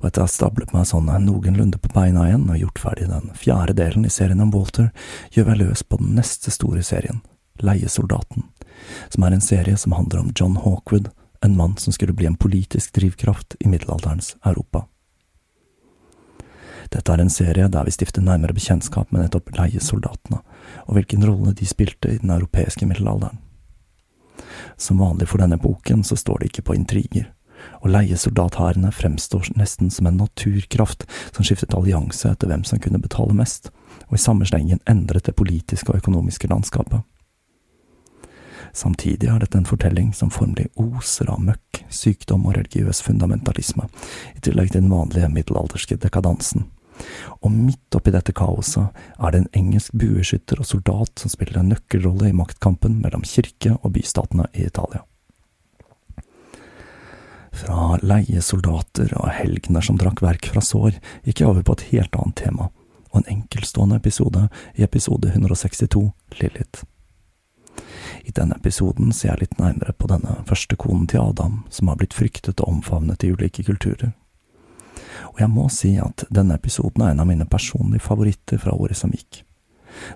Og 0.00 0.08
etter 0.08 0.22
å 0.22 0.26
ha 0.26 0.32
stablet 0.32 0.72
meg 0.72 0.88
sånn 0.88 1.10
noenlunde 1.24 1.78
på 1.80 1.92
beina 1.92 2.26
igjen 2.28 2.48
og 2.48 2.60
gjort 2.60 2.80
ferdig 2.80 3.08
den 3.10 3.32
fjerde 3.36 3.76
delen 3.76 4.06
i 4.08 4.12
serien 4.12 4.40
om 4.40 4.52
Walter, 4.54 4.88
gjør 5.34 5.52
jeg 5.52 5.60
løs 5.60 5.82
på 5.84 6.00
den 6.00 6.14
neste 6.16 6.52
store 6.54 6.82
serien, 6.86 7.20
Leiesoldaten, 7.60 8.46
som 9.12 9.26
er 9.26 9.36
en 9.36 9.44
serie 9.44 9.76
som 9.76 9.92
handler 9.92 10.22
om 10.22 10.30
John 10.32 10.56
Hawkwood, 10.64 11.10
en 11.44 11.56
mann 11.56 11.76
som 11.76 11.92
skulle 11.92 12.16
bli 12.16 12.28
en 12.28 12.38
politisk 12.40 12.94
drivkraft 12.96 13.58
i 13.60 13.68
middelalderens 13.68 14.34
Europa. 14.44 14.86
Dette 16.90 17.12
er 17.12 17.20
en 17.22 17.30
serie 17.30 17.68
der 17.70 17.86
vi 17.86 17.92
stifter 17.94 18.24
nærmere 18.24 18.56
bekjentskap 18.56 19.12
med 19.12 19.22
nettopp 19.22 19.52
leiesoldatene, 19.54 20.40
og 20.88 20.96
hvilken 20.96 21.26
rolle 21.28 21.52
de 21.54 21.68
spilte 21.68 22.10
i 22.10 22.18
den 22.18 22.32
europeiske 22.34 22.88
middelalderen. 22.88 23.38
Som 24.80 24.98
vanlig 24.98 25.28
for 25.28 25.42
denne 25.42 25.60
boken 25.60 26.02
så 26.04 26.16
står 26.16 26.40
det 26.40 26.50
ikke 26.50 26.66
på 26.70 26.76
intriger, 26.78 27.28
og 27.80 27.92
leiesoldathærene 27.94 28.92
fremstår 28.92 29.52
nesten 29.56 29.90
som 29.90 30.08
en 30.10 30.18
naturkraft 30.20 31.06
som 31.30 31.46
skiftet 31.46 31.76
allianse 31.76 32.28
etter 32.28 32.50
hvem 32.50 32.64
som 32.68 32.82
kunne 32.82 33.02
betale 33.02 33.36
mest, 33.36 33.70
og 34.08 34.18
i 34.18 34.22
samme 34.22 34.48
slengen 34.48 34.82
endret 34.90 35.28
det 35.28 35.36
politiske 35.38 35.92
og 35.92 36.02
økonomiske 36.02 36.50
landskapet. 36.50 37.00
Samtidig 38.72 39.26
er 39.26 39.40
dette 39.42 39.58
en 39.58 39.66
fortelling 39.66 40.12
som 40.14 40.30
formelig 40.30 40.68
oser 40.78 41.30
av 41.32 41.40
møkk, 41.42 41.82
sykdom 41.90 42.46
og 42.46 42.54
religiøs 42.58 43.02
fundamentalisme, 43.02 43.88
i 44.36 44.44
tillegg 44.44 44.70
til 44.70 44.84
den 44.84 44.92
vanlige 44.92 45.30
middelalderske 45.32 45.98
dekadansen. 45.98 46.68
Og 47.40 47.52
midt 47.54 47.96
oppi 47.96 48.12
dette 48.14 48.34
kaoset 48.36 49.00
er 49.18 49.32
det 49.32 49.40
en 49.40 49.52
engelsk 49.62 49.94
bueskytter 49.96 50.60
og 50.60 50.68
soldat 50.68 51.22
som 51.22 51.32
spiller 51.32 51.62
en 51.62 51.72
nøkkelrolle 51.72 52.28
i 52.30 52.36
maktkampen 52.36 53.00
mellom 53.00 53.24
kirke 53.26 53.74
og 53.80 53.94
bystatene 53.96 54.50
i 54.52 54.68
Italia. 54.68 55.02
Fra 57.52 57.96
leiesoldater 58.02 59.12
og 59.18 59.32
helgener 59.34 59.84
som 59.84 59.98
drakk 59.98 60.22
verk 60.22 60.50
fra 60.52 60.62
sår, 60.64 61.00
gikk 61.26 61.42
jeg 61.42 61.50
over 61.50 61.66
på 61.66 61.76
et 61.76 61.88
helt 61.90 62.16
annet 62.16 62.38
tema, 62.38 62.70
og 63.10 63.20
en 63.20 63.32
enkeltstående 63.34 63.98
episode 63.98 64.46
i 64.78 64.86
episode 64.86 65.32
162, 65.34 66.06
Lilith. 66.40 66.86
I 68.24 68.32
denne 68.36 68.56
episoden 68.56 69.12
ser 69.12 69.32
jeg 69.32 69.42
litt 69.44 69.58
nærmere 69.58 69.92
på 69.96 70.08
denne 70.10 70.40
første 70.48 70.76
konen 70.78 71.06
til 71.10 71.22
Adam, 71.24 71.62
som 71.70 71.90
har 71.90 71.98
blitt 72.00 72.14
fryktet 72.14 72.60
og 72.60 72.76
omfavnet 72.76 73.24
i 73.24 73.32
ulike 73.32 73.64
kulturer. 73.66 74.12
Og 75.32 75.40
jeg 75.40 75.50
må 75.50 75.66
si 75.72 75.94
at 76.00 76.24
denne 76.30 76.56
episoden 76.58 77.04
er 77.04 77.14
en 77.14 77.22
av 77.22 77.28
mine 77.28 77.46
personlige 77.48 78.04
favoritter 78.04 78.60
fra 78.62 78.74
året 78.74 78.98
som 78.98 79.12
gikk. 79.14 79.42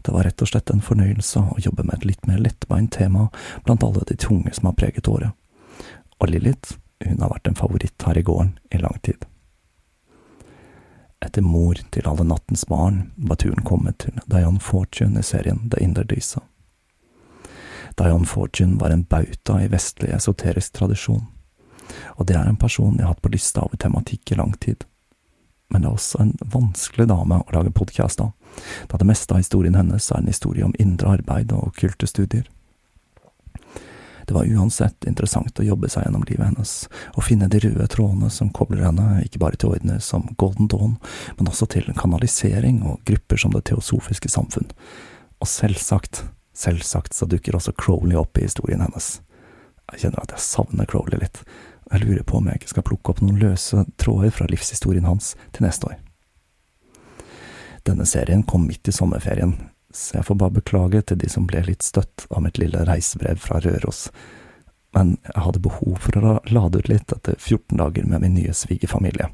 Det 0.07 0.15
var 0.15 0.27
rett 0.29 0.43
og 0.43 0.49
slett 0.49 0.71
en 0.71 0.85
fornøyelse 0.85 1.41
å 1.41 1.59
jobbe 1.63 1.85
med 1.87 1.99
et 1.99 2.09
litt 2.13 2.29
mer 2.31 2.39
lettbeint 2.43 2.93
tema 2.95 3.29
blant 3.67 3.83
alle 3.83 4.05
de 4.09 4.17
tunge 4.21 4.53
som 4.55 4.71
har 4.71 4.79
preget 4.79 5.11
året. 5.11 5.35
Og 6.21 6.31
Lilith, 6.31 6.79
hun 7.05 7.21
har 7.21 7.33
vært 7.33 7.49
en 7.49 7.59
favoritt 7.59 8.07
her 8.07 8.19
i 8.19 8.23
gården 8.23 8.59
i 8.71 8.81
lang 8.83 8.99
tid. 9.03 9.25
Etter 11.25 11.43
Mor 11.43 11.79
til 11.91 12.09
alle 12.09 12.27
nattens 12.29 12.67
barn 12.69 13.13
var 13.17 13.41
turen 13.41 13.65
kommet 13.65 14.03
til 14.05 14.19
Diane 14.29 14.61
Fortune 14.61 15.21
i 15.21 15.25
serien 15.25 15.71
The 15.73 15.81
Inderdisa. 15.83 16.43
Dion 17.97 18.27
Fortune 18.27 18.81
var 18.81 18.91
en 18.91 19.05
bauta 19.05 19.61
i 19.63 19.71
vestlig 19.71 20.11
esoterisk 20.13 20.73
tradisjon, 20.73 21.23
og 22.17 22.27
det 22.27 22.37
er 22.37 22.49
en 22.49 22.59
person 22.59 22.97
jeg 22.97 23.07
har 23.07 23.15
hatt 23.15 23.23
på 23.23 23.31
lista 23.33 23.63
over 23.63 23.79
tematikk 23.79 24.33
i 24.33 24.39
lang 24.41 24.53
tid. 24.61 24.85
Men 25.71 25.83
det 25.83 25.89
er 25.89 25.97
også 25.97 26.21
en 26.23 26.35
vanskelig 26.53 27.07
dame 27.09 27.39
å 27.41 27.55
lage 27.55 27.73
podkast 27.73 28.21
av, 28.21 28.33
da 28.91 28.99
det 28.99 29.09
meste 29.09 29.35
av 29.35 29.41
historien 29.41 29.79
hennes 29.79 30.11
er 30.11 30.21
en 30.21 30.31
historie 30.31 30.67
om 30.67 30.75
indre 30.79 31.17
arbeid 31.17 31.55
og 31.55 31.71
okkulte 31.71 32.11
studier. 32.11 32.45
Det 34.27 34.35
var 34.37 34.49
uansett 34.49 35.05
interessant 35.09 35.59
å 35.61 35.67
jobbe 35.67 35.91
seg 35.93 36.07
gjennom 36.07 36.25
livet 36.29 36.47
hennes, 36.49 36.73
og 37.15 37.27
finne 37.27 37.49
de 37.53 37.61
røde 37.65 37.89
trådene 37.93 38.31
som 38.33 38.53
kobler 38.55 38.87
henne 38.87 39.21
ikke 39.25 39.43
bare 39.43 39.59
til 39.61 39.75
ordener 39.75 40.01
som 40.05 40.31
Golden 40.41 40.71
Dawn, 40.73 40.97
men 41.39 41.51
også 41.51 41.69
til 41.75 41.91
kanalisering 41.99 42.83
og 42.89 43.03
grupper 43.09 43.41
som 43.41 43.53
Det 43.55 43.67
teosofiske 43.71 44.33
samfunn. 44.33 44.71
Og 45.41 45.51
selvsagt 45.51 46.25
Selvsagt 46.55 47.17
så 47.19 47.27
dukker 47.27 47.57
også 47.59 47.73
Crowley 47.75 48.15
opp 48.15 48.39
i 48.39 48.45
historien 48.47 48.79
hennes. 48.85 49.17
Jeg 49.91 50.05
kjenner 50.05 50.23
at 50.23 50.35
jeg 50.37 50.45
savner 50.45 50.87
Crowley 50.87 51.19
litt, 51.19 51.41
og 51.89 51.97
jeg 51.97 52.07
lurer 52.07 52.23
på 52.23 52.39
om 52.39 52.47
jeg 52.47 52.61
ikke 52.61 52.71
skal 52.77 52.87
plukke 52.87 53.11
opp 53.11 53.23
noen 53.25 53.41
løse 53.43 53.83
tråder 53.99 54.31
fra 54.31 54.47
livshistorien 54.47 55.09
hans 55.09 55.33
til 55.51 55.67
neste 55.67 55.91
år. 55.91 55.97
Denne 57.85 58.07
serien 58.09 58.47
kom 58.47 58.69
midt 58.69 58.89
i 58.89 58.95
sommerferien, 58.95 59.57
så 59.95 60.19
jeg 60.19 60.27
får 60.29 60.39
bare 60.43 60.57
beklage 60.59 61.03
til 61.07 61.21
de 61.21 61.29
som 61.31 61.47
ble 61.47 61.63
litt 61.67 61.85
støtt 61.87 62.27
av 62.31 62.43
mitt 62.45 62.59
lille 62.59 62.83
reisebrev 62.89 63.39
fra 63.43 63.61
Røros, 63.63 64.09
men 64.95 65.17
jeg 65.27 65.43
hadde 65.47 65.63
behov 65.63 65.99
for 66.03 66.19
å 66.19 66.35
lade 66.51 66.81
ut 66.83 66.91
litt 66.91 67.13
etter 67.15 67.39
14 67.39 67.79
dager 67.81 68.07
med 68.07 68.23
min 68.23 68.37
nye 68.39 68.55
svigerfamilie. 68.55 69.31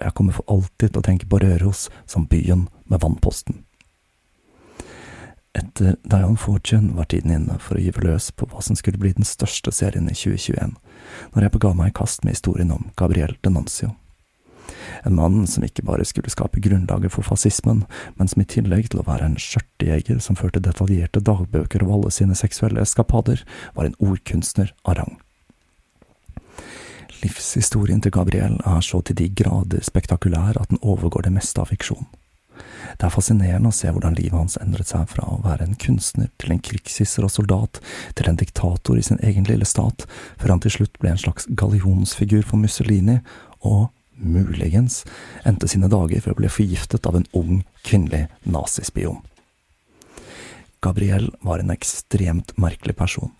Jeg 0.00 0.14
kommer 0.18 0.34
for 0.34 0.46
alltid 0.50 0.92
til 0.92 1.02
å 1.02 1.06
tenke 1.06 1.28
på 1.30 1.38
Røros 1.42 1.88
som 2.10 2.26
byen 2.30 2.68
med 2.90 3.02
vannposten. 3.02 3.62
Etter 5.54 5.96
Dion 6.06 6.38
Fortune 6.38 6.94
var 6.94 7.10
tiden 7.10 7.34
inne 7.34 7.58
for 7.62 7.78
å 7.78 7.82
gyve 7.82 8.04
løs 8.06 8.30
på 8.30 8.46
hva 8.50 8.62
som 8.62 8.78
skulle 8.78 9.00
bli 9.02 9.12
den 9.16 9.26
største 9.26 9.72
serien 9.74 10.06
i 10.10 10.14
2021, 10.14 10.76
når 11.34 11.46
jeg 11.46 11.54
bega 11.56 11.72
meg 11.74 11.90
i 11.90 11.96
kast 11.98 12.22
med 12.24 12.38
historien 12.38 12.70
om 12.74 12.90
Gabriel 12.98 13.34
Denancio. 13.42 13.96
En 15.04 15.16
mann 15.18 15.46
som 15.50 15.64
ikke 15.66 15.84
bare 15.86 16.06
skulle 16.08 16.32
skape 16.32 16.62
grunnlaget 16.64 17.14
for 17.14 17.26
fascismen, 17.26 17.84
men 18.16 18.30
som 18.30 18.42
i 18.42 18.48
tillegg 18.48 18.90
til 18.90 19.02
å 19.02 19.08
være 19.08 19.30
en 19.30 19.40
skjørtejeger 19.40 20.20
som 20.24 20.38
førte 20.38 20.62
detaljerte 20.64 21.22
dagbøker 21.24 21.84
av 21.86 21.96
alle 21.96 22.14
sine 22.14 22.38
seksuelle 22.38 22.84
eskapader, 22.84 23.44
var 23.74 23.88
en 23.88 23.98
ordkunstner 24.00 24.74
av 24.84 25.00
rang. 25.00 25.18
Livshistorien 27.20 28.00
til 28.00 28.14
Gabriel 28.14 28.56
er 28.64 28.80
så 28.80 29.02
til 29.04 29.18
de 29.18 29.28
grader 29.36 29.84
spektakulær 29.84 30.56
at 30.56 30.70
den 30.72 30.80
overgår 30.80 31.26
det 31.26 31.34
meste 31.34 31.60
av 31.60 31.68
fiksjon. 31.68 32.08
Det 32.96 33.06
er 33.06 33.12
fascinerende 33.12 33.70
å 33.70 33.74
se 33.74 33.90
hvordan 33.92 34.16
livet 34.18 34.36
hans 34.36 34.58
endret 34.60 34.90
seg 34.90 35.06
fra 35.08 35.26
å 35.28 35.40
være 35.44 35.66
en 35.66 35.78
kunstner 35.80 36.30
til 36.40 36.54
en 36.54 36.62
krigshisser 36.64 37.24
og 37.24 37.32
soldat, 37.32 37.80
til 38.16 38.28
en 38.28 38.40
diktator 38.40 38.98
i 38.98 39.04
sin 39.04 39.20
egen 39.24 39.46
lille 39.48 39.68
stat, 39.68 40.06
før 40.40 40.56
han 40.56 40.64
til 40.64 40.74
slutt 40.78 40.98
ble 41.00 41.12
en 41.14 41.20
slags 41.20 41.48
gallionsfigur 41.60 42.44
for 42.48 42.60
Mussolini, 42.60 43.20
og 43.60 43.88
muligens 44.20 45.02
endte 45.44 45.68
sine 45.68 45.88
dager 45.90 46.22
for 46.22 46.34
å 46.34 46.40
bli 46.40 46.50
forgiftet 46.52 47.08
av 47.08 47.18
en 47.18 47.26
ung, 47.36 47.64
kvinnelig 47.86 48.26
nazispion. 48.42 49.20
Gabriel 50.80 51.28
var 51.44 51.60
en 51.60 51.72
ekstremt 51.74 52.56
merkelig 52.56 52.96
person. 52.96 53.32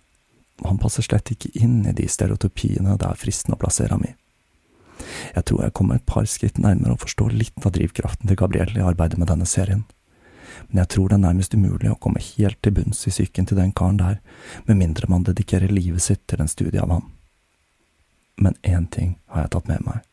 Han 0.64 0.80
passer 0.80 1.04
slett 1.04 1.30
ikke 1.32 1.52
inn 1.56 1.86
i 1.88 1.94
de 1.96 2.08
stereotypiene 2.08 2.98
det 3.00 3.08
er 3.08 3.20
fristende 3.20 3.56
å 3.56 3.62
plassere 3.62 3.96
ham 3.96 4.04
i. 4.04 4.12
Jeg 5.34 5.46
tror 5.48 5.64
jeg 5.64 5.76
kommer 5.76 5.96
et 5.96 6.08
par 6.08 6.26
skritt 6.28 6.60
nærmere 6.60 6.92
å 6.92 7.00
forstå 7.00 7.30
litt 7.32 7.64
av 7.64 7.72
drivkraften 7.72 8.28
til 8.28 8.36
Gabriel 8.36 8.76
i 8.76 8.84
arbeidet 8.84 9.16
med 9.20 9.30
denne 9.32 9.48
serien, 9.48 9.86
men 10.68 10.82
jeg 10.82 10.90
tror 10.92 11.08
det 11.08 11.16
er 11.16 11.24
nærmest 11.24 11.54
umulig 11.56 11.90
å 11.90 11.98
komme 12.02 12.20
helt 12.22 12.58
til 12.62 12.74
bunns 12.76 13.06
i 13.08 13.14
psyken 13.14 13.48
til 13.48 13.58
den 13.58 13.72
karen 13.76 14.00
der, 14.00 14.20
med 14.66 14.78
mindre 14.82 15.08
man 15.10 15.24
dedikerer 15.26 15.72
livet 15.72 16.04
sitt 16.04 16.26
til 16.28 16.42
en 16.42 16.50
studie 16.50 16.82
av 16.82 16.92
ham. 16.92 17.08
Men 18.36 18.56
én 18.62 18.86
ting 18.90 19.16
har 19.32 19.46
jeg 19.46 19.54
tatt 19.56 19.70
med 19.70 19.84
meg, 19.86 20.04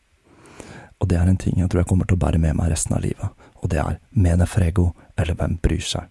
og 0.98 1.08
det 1.10 1.18
er 1.18 1.30
en 1.30 1.40
ting 1.40 1.60
jeg 1.60 1.70
tror 1.70 1.82
jeg 1.82 1.90
kommer 1.92 2.08
til 2.08 2.18
å 2.18 2.24
bære 2.24 2.40
med 2.42 2.58
meg 2.58 2.72
resten 2.72 2.96
av 2.96 3.04
livet, 3.04 3.46
og 3.62 3.70
det 3.72 3.80
er 3.82 3.98
mene 4.10 4.46
frego, 4.50 4.90
eller 5.18 5.38
hvem 5.38 5.58
bryr 5.62 5.84
seg. 5.84 6.10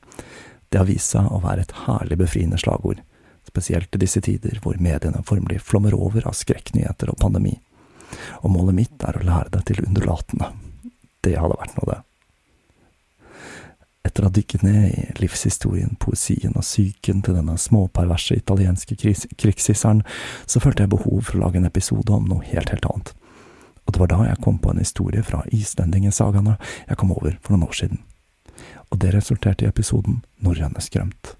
Det 0.70 0.82
har 0.82 0.90
vist 0.90 1.14
seg 1.16 1.30
å 1.32 1.42
være 1.44 1.64
et 1.64 1.78
herlig 1.86 2.20
befriende 2.20 2.60
slagord, 2.60 3.04
spesielt 3.48 3.96
i 3.96 4.02
disse 4.02 4.22
tider 4.24 4.60
hvor 4.64 4.80
mediene 4.84 5.24
formelig 5.28 5.62
flommer 5.64 5.96
over 5.96 6.28
av 6.28 6.36
skrekknyheter 6.36 7.14
og 7.14 7.20
pandemi 7.22 7.56
og 8.42 8.52
målet 8.54 8.78
mitt 8.78 9.06
er 9.08 9.18
å 9.18 9.26
lære 9.26 9.54
deg 9.56 9.66
til 9.68 9.84
undulatene. 9.86 10.52
Det 11.26 11.36
hadde 11.40 11.60
vært 11.60 11.80
noe, 11.80 11.96
det. 11.96 12.04
Etter 14.08 14.24
å 14.24 14.30
ha 14.30 14.36
dykket 14.38 14.64
ned 14.64 14.84
i 14.88 15.06
livshistorien, 15.20 15.98
poesien 16.00 16.56
og 16.56 16.64
psyken 16.64 17.20
til 17.26 17.36
denne 17.36 17.58
småperverse 17.60 18.38
italienske 18.40 18.96
krigshisseren, 18.96 20.06
så 20.48 20.62
følte 20.64 20.86
jeg 20.86 20.94
behov 20.94 21.26
for 21.28 21.36
å 21.36 21.44
lage 21.44 21.60
en 21.60 21.68
episode 21.68 22.14
om 22.16 22.30
noe 22.30 22.46
helt, 22.48 22.72
helt 22.72 22.88
annet. 22.88 23.12
Og 23.88 23.96
det 23.96 24.04
var 24.04 24.12
da 24.12 24.22
jeg 24.28 24.44
kom 24.44 24.60
på 24.60 24.74
en 24.74 24.84
historie 24.84 25.24
fra 25.24 25.42
islendingesagaene 25.56 26.58
jeg 26.60 27.00
kom 27.00 27.16
over 27.16 27.40
for 27.42 27.56
noen 27.56 27.68
år 27.70 27.82
siden. 27.82 28.04
Og 28.92 29.02
det 29.02 29.16
resulterte 29.16 29.66
i 29.66 29.72
episoden 29.72 30.22
Norrøne 30.44 30.84
skrømt 30.84 31.38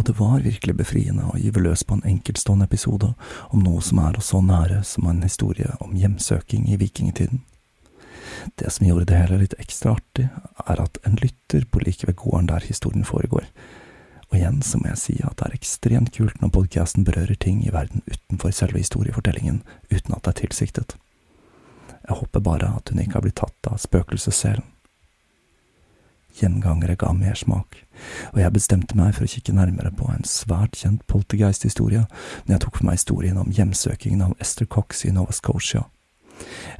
og 0.00 0.06
det 0.06 0.14
var 0.16 0.40
virkelig 0.40 0.76
befriende 0.78 1.26
å 1.28 1.38
gyve 1.38 1.60
løs 1.64 1.82
på 1.84 1.98
en 1.98 2.06
enkeltstående 2.08 2.64
episode 2.68 3.10
om 3.50 3.60
noe 3.64 3.82
som 3.84 3.98
er 4.00 4.16
oss 4.16 4.30
så 4.32 4.40
nære 4.40 4.78
som 4.86 5.08
en 5.10 5.22
historie 5.26 5.74
om 5.84 5.96
hjemsøking 5.98 6.68
i 6.70 6.78
vikingtiden. 6.80 7.42
Det 8.56 8.70
som 8.72 8.86
gjorde 8.86 9.10
det 9.10 9.18
hele 9.18 9.42
litt 9.42 9.58
ekstra 9.60 9.96
artig, 9.98 10.30
er 10.64 10.80
at 10.80 10.96
en 11.04 11.18
lytter 11.20 11.66
bor 11.68 11.84
like 11.84 12.06
ved 12.08 12.16
gården 12.22 12.48
der 12.48 12.64
historien 12.64 13.04
foregår. 13.04 13.50
Og 14.30 14.38
igjen 14.38 14.62
så 14.64 14.78
må 14.80 14.92
jeg 14.92 15.02
si 15.02 15.18
at 15.26 15.36
det 15.36 15.50
er 15.50 15.58
ekstremt 15.58 16.14
kult 16.16 16.40
når 16.40 16.54
podkasten 16.54 17.04
berører 17.04 17.36
ting 17.36 17.60
i 17.66 17.74
verden 17.74 18.00
utenfor 18.06 18.54
selve 18.56 18.80
historiefortellingen, 18.80 19.60
uten 19.90 20.14
at 20.14 20.22
det 20.22 20.32
er 20.32 20.40
tilsiktet. 20.46 20.96
Jeg 22.10 22.18
håper 22.18 22.42
bare 22.42 22.74
at 22.76 22.90
hun 22.90 23.00
ikke 23.00 23.20
har 23.20 23.24
blitt 23.24 23.38
tatt 23.40 23.70
av 23.70 23.78
spøkelsesselen 23.80 24.66
gjengangere 26.38 26.96
ga 26.96 27.12
mersmak, 27.12 27.84
og 28.32 28.40
jeg 28.40 28.54
bestemte 28.54 28.98
meg 28.98 29.14
for 29.16 29.26
å 29.26 29.30
kikke 29.30 29.54
nærmere 29.56 29.92
på 29.96 30.08
en 30.12 30.26
svært 30.28 30.78
kjent 30.80 31.02
poltergeist-historie 31.10 32.04
når 32.44 32.54
jeg 32.54 32.62
tok 32.64 32.78
for 32.78 32.88
meg 32.88 33.00
historien 33.00 33.40
om 33.40 33.54
hjemsøkingen 33.54 34.24
av 34.28 34.36
Esther 34.42 34.68
Cox 34.70 35.04
i 35.04 35.14
Nova 35.14 35.34
Scotia. 35.36 35.86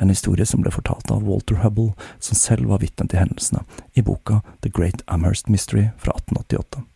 En 0.01 0.09
historie 0.09 0.47
som 0.49 0.63
ble 0.65 0.73
fortalt 0.73 1.11
av 1.13 1.27
Walter 1.27 1.61
Hubble, 1.61 1.93
som 2.19 2.39
selv 2.39 2.71
var 2.73 2.81
vitne 2.81 3.09
til 3.11 3.21
hendelsene, 3.21 3.67
i 3.93 4.05
boka 4.05 4.41
The 4.65 4.73
Great 4.73 5.05
Amherst 5.07 5.53
Mystery 5.53 5.91
fra 6.01 6.17
1888. 6.17 6.87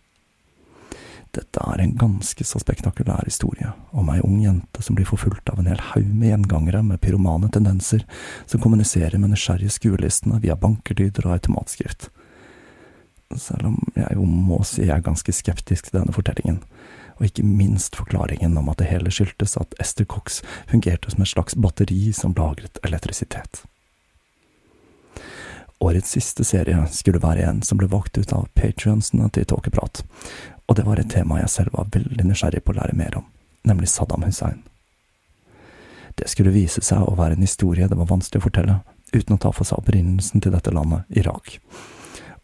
Dette 1.35 1.63
er 1.67 1.81
en 1.83 1.97
ganske 1.99 2.47
så 2.47 2.61
spektakulær 2.63 3.27
historie 3.27 3.73
om 3.91 4.11
ei 4.13 4.21
ung 4.23 4.41
jente 4.43 4.83
som 4.87 4.95
blir 4.95 5.09
forfulgt 5.09 5.51
av 5.51 5.59
en 5.59 5.71
hel 5.71 5.83
haug 5.91 6.11
med 6.11 6.31
gjengangere 6.31 6.83
med 6.87 7.03
pyromane 7.03 7.51
tendenser, 7.51 8.05
som 8.47 8.63
kommuniserer 8.63 9.19
med 9.19 9.35
nysgjerrige 9.35 9.75
skuelistene 9.75 10.39
via 10.45 10.55
bankerdyder 10.59 11.27
og 11.27 11.39
automatskrift 11.39 12.11
selv 13.39 13.67
om 13.67 13.79
jeg 13.97 14.17
jo 14.17 14.25
må 14.29 14.61
si 14.67 14.85
jeg 14.85 14.95
er 14.97 15.05
ganske 15.05 15.35
skeptisk 15.35 15.89
til 15.89 16.01
denne 16.01 16.15
fortellingen, 16.15 16.61
og 17.19 17.29
ikke 17.29 17.47
minst 17.47 17.97
forklaringen 17.97 18.57
om 18.59 18.71
at 18.71 18.81
det 18.81 18.91
hele 18.91 19.13
skyldtes 19.15 19.57
at 19.61 19.75
Esther 19.83 20.07
Cox 20.11 20.43
fungerte 20.71 21.13
som 21.13 21.23
et 21.23 21.31
slags 21.31 21.57
batteri 21.59 22.11
som 22.17 22.35
lagret 22.37 22.81
elektrisitet. 22.87 23.65
Årets 25.85 26.15
siste 26.15 26.47
serie 26.47 26.87
skulle 26.95 27.21
være 27.21 27.45
en 27.45 27.61
som 27.67 27.79
ble 27.79 27.91
valgt 27.91 28.17
ut 28.17 28.33
av 28.33 28.47
patrionsene 28.57 29.29
til 29.35 29.47
Tåkeprat, 29.51 30.05
og 30.69 30.77
det 30.79 30.85
var 30.87 31.01
et 31.01 31.11
tema 31.13 31.41
jeg 31.43 31.53
selv 31.53 31.77
var 31.77 31.91
veldig 31.93 32.29
nysgjerrig 32.29 32.63
på 32.65 32.75
å 32.75 32.79
lære 32.79 32.97
mer 32.99 33.19
om, 33.21 33.27
nemlig 33.69 33.91
Saddam 33.93 34.25
Hussein. 34.27 34.63
Det 36.15 36.29
skulle 36.31 36.55
vise 36.55 36.83
seg 36.85 37.03
å 37.03 37.17
være 37.19 37.37
en 37.37 37.45
historie 37.45 37.89
det 37.91 37.99
var 37.99 38.11
vanskelig 38.11 38.43
å 38.43 38.47
fortelle, 38.47 38.79
uten 39.15 39.37
å 39.37 39.43
ta 39.43 39.51
for 39.55 39.67
seg 39.67 39.83
opprinnelsen 39.83 40.43
til 40.43 40.55
dette 40.55 40.73
landet, 40.75 41.05
Irak 41.15 41.59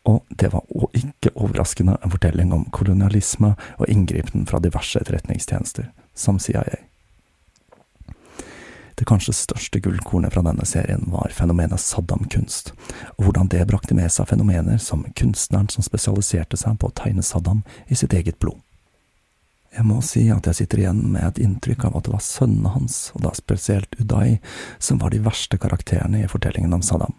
og 0.09 0.25
det 0.29 0.49
var 0.53 0.65
ikke 0.97 1.33
overraskende 1.35 1.97
en 2.01 2.13
fortelling 2.13 2.53
om 2.57 2.65
kolonialisme 2.73 3.53
og 3.79 3.89
inngripen 3.89 4.47
fra 4.49 4.61
diverse 4.63 5.01
etterretningstjenester, 5.01 5.91
som 6.15 6.39
CIA. 6.39 6.65
Det 9.01 9.07
kanskje 9.09 9.33
største 9.33 9.81
gullkornet 9.81 10.35
fra 10.35 10.43
denne 10.45 10.65
serien 10.69 11.07
var 11.09 11.33
fenomenet 11.33 11.81
Saddam-kunst, 11.81 12.75
og 13.17 13.25
hvordan 13.25 13.49
det 13.49 13.63
brakte 13.71 13.95
med 13.97 14.13
seg 14.13 14.29
fenomener 14.29 14.77
som 14.77 15.07
kunstneren 15.17 15.71
som 15.73 15.87
spesialiserte 15.87 16.59
seg 16.61 16.77
på 16.77 16.91
å 16.91 16.93
tegne 17.01 17.25
Saddam 17.25 17.63
i 17.89 17.97
sitt 17.97 18.13
eget 18.13 18.37
blod. 18.45 18.59
Jeg 19.73 19.87
må 19.89 20.03
si 20.05 20.27
at 20.35 20.45
jeg 20.51 20.59
sitter 20.59 20.83
igjen 20.83 21.01
med 21.15 21.25
et 21.25 21.41
inntrykk 21.41 21.87
av 21.89 21.97
at 21.97 22.11
det 22.11 22.13
var 22.13 22.27
sønnene 22.27 22.75
hans, 22.75 22.99
og 23.15 23.25
da 23.25 23.33
spesielt 23.39 23.97
Uday, 24.03 24.37
som 24.77 25.01
var 25.01 25.15
de 25.15 25.23
verste 25.25 25.57
karakterene 25.63 26.21
i 26.21 26.29
fortellingen 26.29 26.77
om 26.77 26.85
Saddam. 26.85 27.17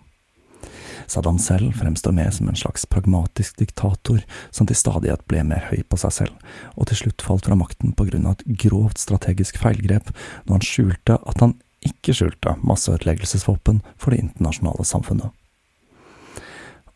Saddam 1.09 1.41
selv 1.41 1.73
fremstår 1.81 2.13
mer 2.13 2.29
som 2.29 2.53
en 2.53 2.61
slags 2.61 2.85
pragmatisk 2.85 3.57
diktator 3.57 4.21
som 4.53 4.69
til 4.69 4.77
stadighet 4.77 5.25
ble 5.25 5.41
mer 5.49 5.65
høy 5.71 5.81
på 5.81 5.97
seg 6.05 6.13
selv, 6.19 6.45
og 6.77 6.91
til 6.91 7.01
slutt 7.07 7.25
falt 7.25 7.49
fra 7.49 7.57
makten 7.57 7.97
på 7.97 8.05
grunn 8.11 8.29
av 8.29 8.37
et 8.37 8.61
grovt 8.67 9.01
strategisk 9.01 9.57
feilgrep 9.65 10.13
når 10.45 10.59
han 10.59 10.69
skjulte 10.69 11.17
at 11.17 11.41
han 11.41 11.57
ikke 11.85 12.13
skjulte 12.15 12.55
masseødeleggelsesvåpen 12.61 13.81
for 13.97 14.13
det 14.13 14.21
internasjonale 14.25 14.85
samfunnet. 14.85 15.31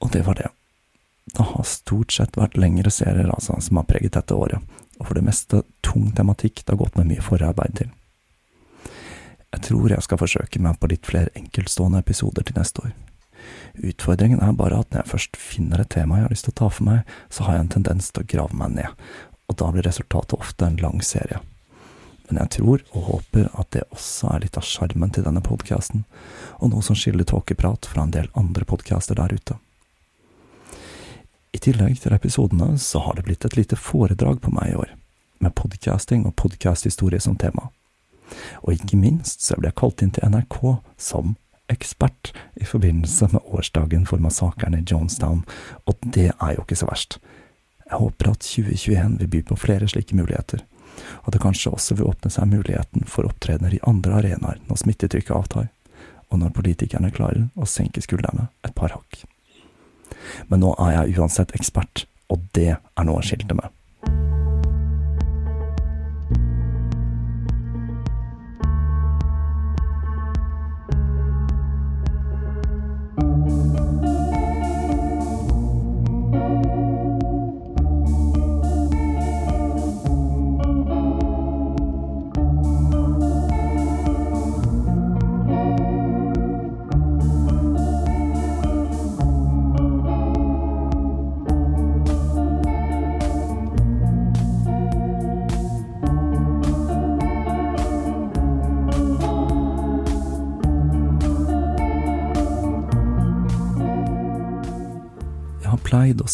Og 0.03 0.11
det 0.13 0.25
var 0.27 0.37
det. 0.39 0.51
Det 1.33 1.43
har 1.43 1.65
stort 1.67 2.13
sett 2.13 2.37
vært 2.37 2.57
lengre 2.57 2.91
serier 2.93 3.31
altså, 3.33 3.57
som 3.61 3.79
har 3.79 3.87
preget 3.89 4.13
dette 4.13 4.35
året, 4.37 4.61
og 4.99 5.07
for 5.07 5.17
det 5.17 5.25
meste 5.25 5.63
tung 5.85 6.11
tematikk 6.15 6.61
det 6.61 6.75
har 6.75 6.83
gått 6.83 6.99
med 6.99 7.09
mye 7.09 7.25
forarbeid 7.25 7.79
til. 7.81 7.89
Jeg 9.55 9.63
tror 9.69 9.89
jeg 9.89 10.03
skal 10.03 10.19
forsøke 10.19 10.61
meg 10.61 10.77
på 10.79 10.91
litt 10.91 11.07
flere 11.07 11.31
enkeltstående 11.39 12.01
episoder 12.03 12.45
til 12.45 12.57
neste 12.59 12.83
år. 12.85 12.93
Utfordringen 13.87 14.41
er 14.43 14.55
bare 14.57 14.81
at 14.83 14.91
når 14.91 15.01
jeg 15.01 15.11
først 15.13 15.39
finner 15.39 15.81
et 15.81 15.91
tema 15.93 16.19
jeg 16.19 16.27
har 16.27 16.33
lyst 16.33 16.47
til 16.47 16.55
å 16.55 16.59
ta 16.61 16.69
for 16.69 16.87
meg, 16.87 17.15
så 17.31 17.47
har 17.47 17.57
jeg 17.57 17.65
en 17.65 17.73
tendens 17.77 18.11
til 18.11 18.25
å 18.25 18.29
grave 18.35 18.59
meg 18.59 18.77
ned, 18.77 19.05
og 19.49 19.59
da 19.61 19.71
blir 19.71 19.87
resultatet 19.87 20.37
ofte 20.37 20.67
en 20.67 20.79
lang 20.81 21.01
serie. 21.05 21.41
Men 22.27 22.41
jeg 22.41 22.53
tror 22.57 22.81
og 22.91 23.09
håper 23.09 23.51
at 23.53 23.69
det 23.75 23.85
også 23.93 24.31
er 24.33 24.45
litt 24.45 24.57
av 24.57 24.65
sjarmen 24.65 25.11
til 25.13 25.25
denne 25.27 25.43
podkasten, 25.45 26.05
og 26.57 26.71
noe 26.73 26.85
som 26.85 26.97
skiller 26.97 27.27
tåkeprat 27.27 27.85
fra 27.91 28.05
en 28.05 28.13
del 28.15 28.31
andre 28.33 28.65
podkaster 28.65 29.17
der 29.19 29.35
ute. 29.35 29.59
I 31.55 31.61
tillegg 31.61 32.01
til 32.01 32.15
episodene 32.15 32.73
så 32.81 32.99
har 33.05 33.15
det 33.15 33.27
blitt 33.29 33.45
et 33.47 33.55
lite 33.55 33.77
foredrag 33.79 34.41
på 34.43 34.51
meg 34.51 34.73
i 34.73 34.77
år, 34.81 34.91
med 35.39 35.55
podcasting 35.55 36.25
og 36.27 36.35
podcasthistorie 36.41 37.21
som 37.23 37.37
tema. 37.39 37.69
Og 38.65 38.73
ikke 38.73 38.99
minst 38.99 39.45
så 39.45 39.55
ble 39.59 39.69
jeg 39.69 39.79
kalt 39.79 40.01
inn 40.03 40.11
til 40.15 40.25
NRK 40.33 40.59
som 40.97 41.37
ekspert 41.71 42.33
i 42.59 42.65
forbindelse 42.67 43.29
med 43.31 43.45
årsdagen 43.45 44.05
for 44.09 44.21
massakren 44.21 44.75
i 44.77 44.83
Jonestown, 44.83 45.45
og 45.85 45.97
det 46.01 46.31
er 46.33 46.55
jo 46.57 46.65
ikke 46.65 46.81
så 46.81 46.89
verst. 46.89 47.19
Jeg 47.85 48.01
håper 48.01 48.31
at 48.31 48.41
2021 48.41 49.19
vil 49.21 49.31
by 49.37 49.41
på 49.45 49.57
flere 49.61 49.87
slike 49.89 50.17
muligheter, 50.17 50.65
og 51.23 51.33
det 51.33 51.41
kanskje 51.43 51.73
også 51.75 51.97
vil 51.99 52.09
åpne 52.09 52.31
seg 52.33 52.49
muligheten 52.51 53.07
for 53.09 53.27
opptredener 53.27 53.75
i 53.75 53.83
andre 53.87 54.19
arenaer 54.21 54.61
når 54.69 54.81
smittetrykket 54.83 55.35
avtar, 55.35 55.69
og 56.29 56.41
når 56.41 56.55
politikerne 56.57 57.13
klarer 57.15 57.47
å 57.55 57.69
senke 57.69 58.03
skuldrene 58.03 58.49
et 58.65 58.75
par 58.77 58.95
hakk. 58.95 59.23
Men 60.49 60.63
nå 60.63 60.73
er 60.81 60.97
jeg 60.99 61.19
uansett 61.19 61.55
ekspert, 61.57 62.05
og 62.31 62.47
det 62.57 62.71
er 62.75 63.07
noe 63.07 63.21
å 63.21 63.25
skilte 63.25 63.57
med. 63.57 63.69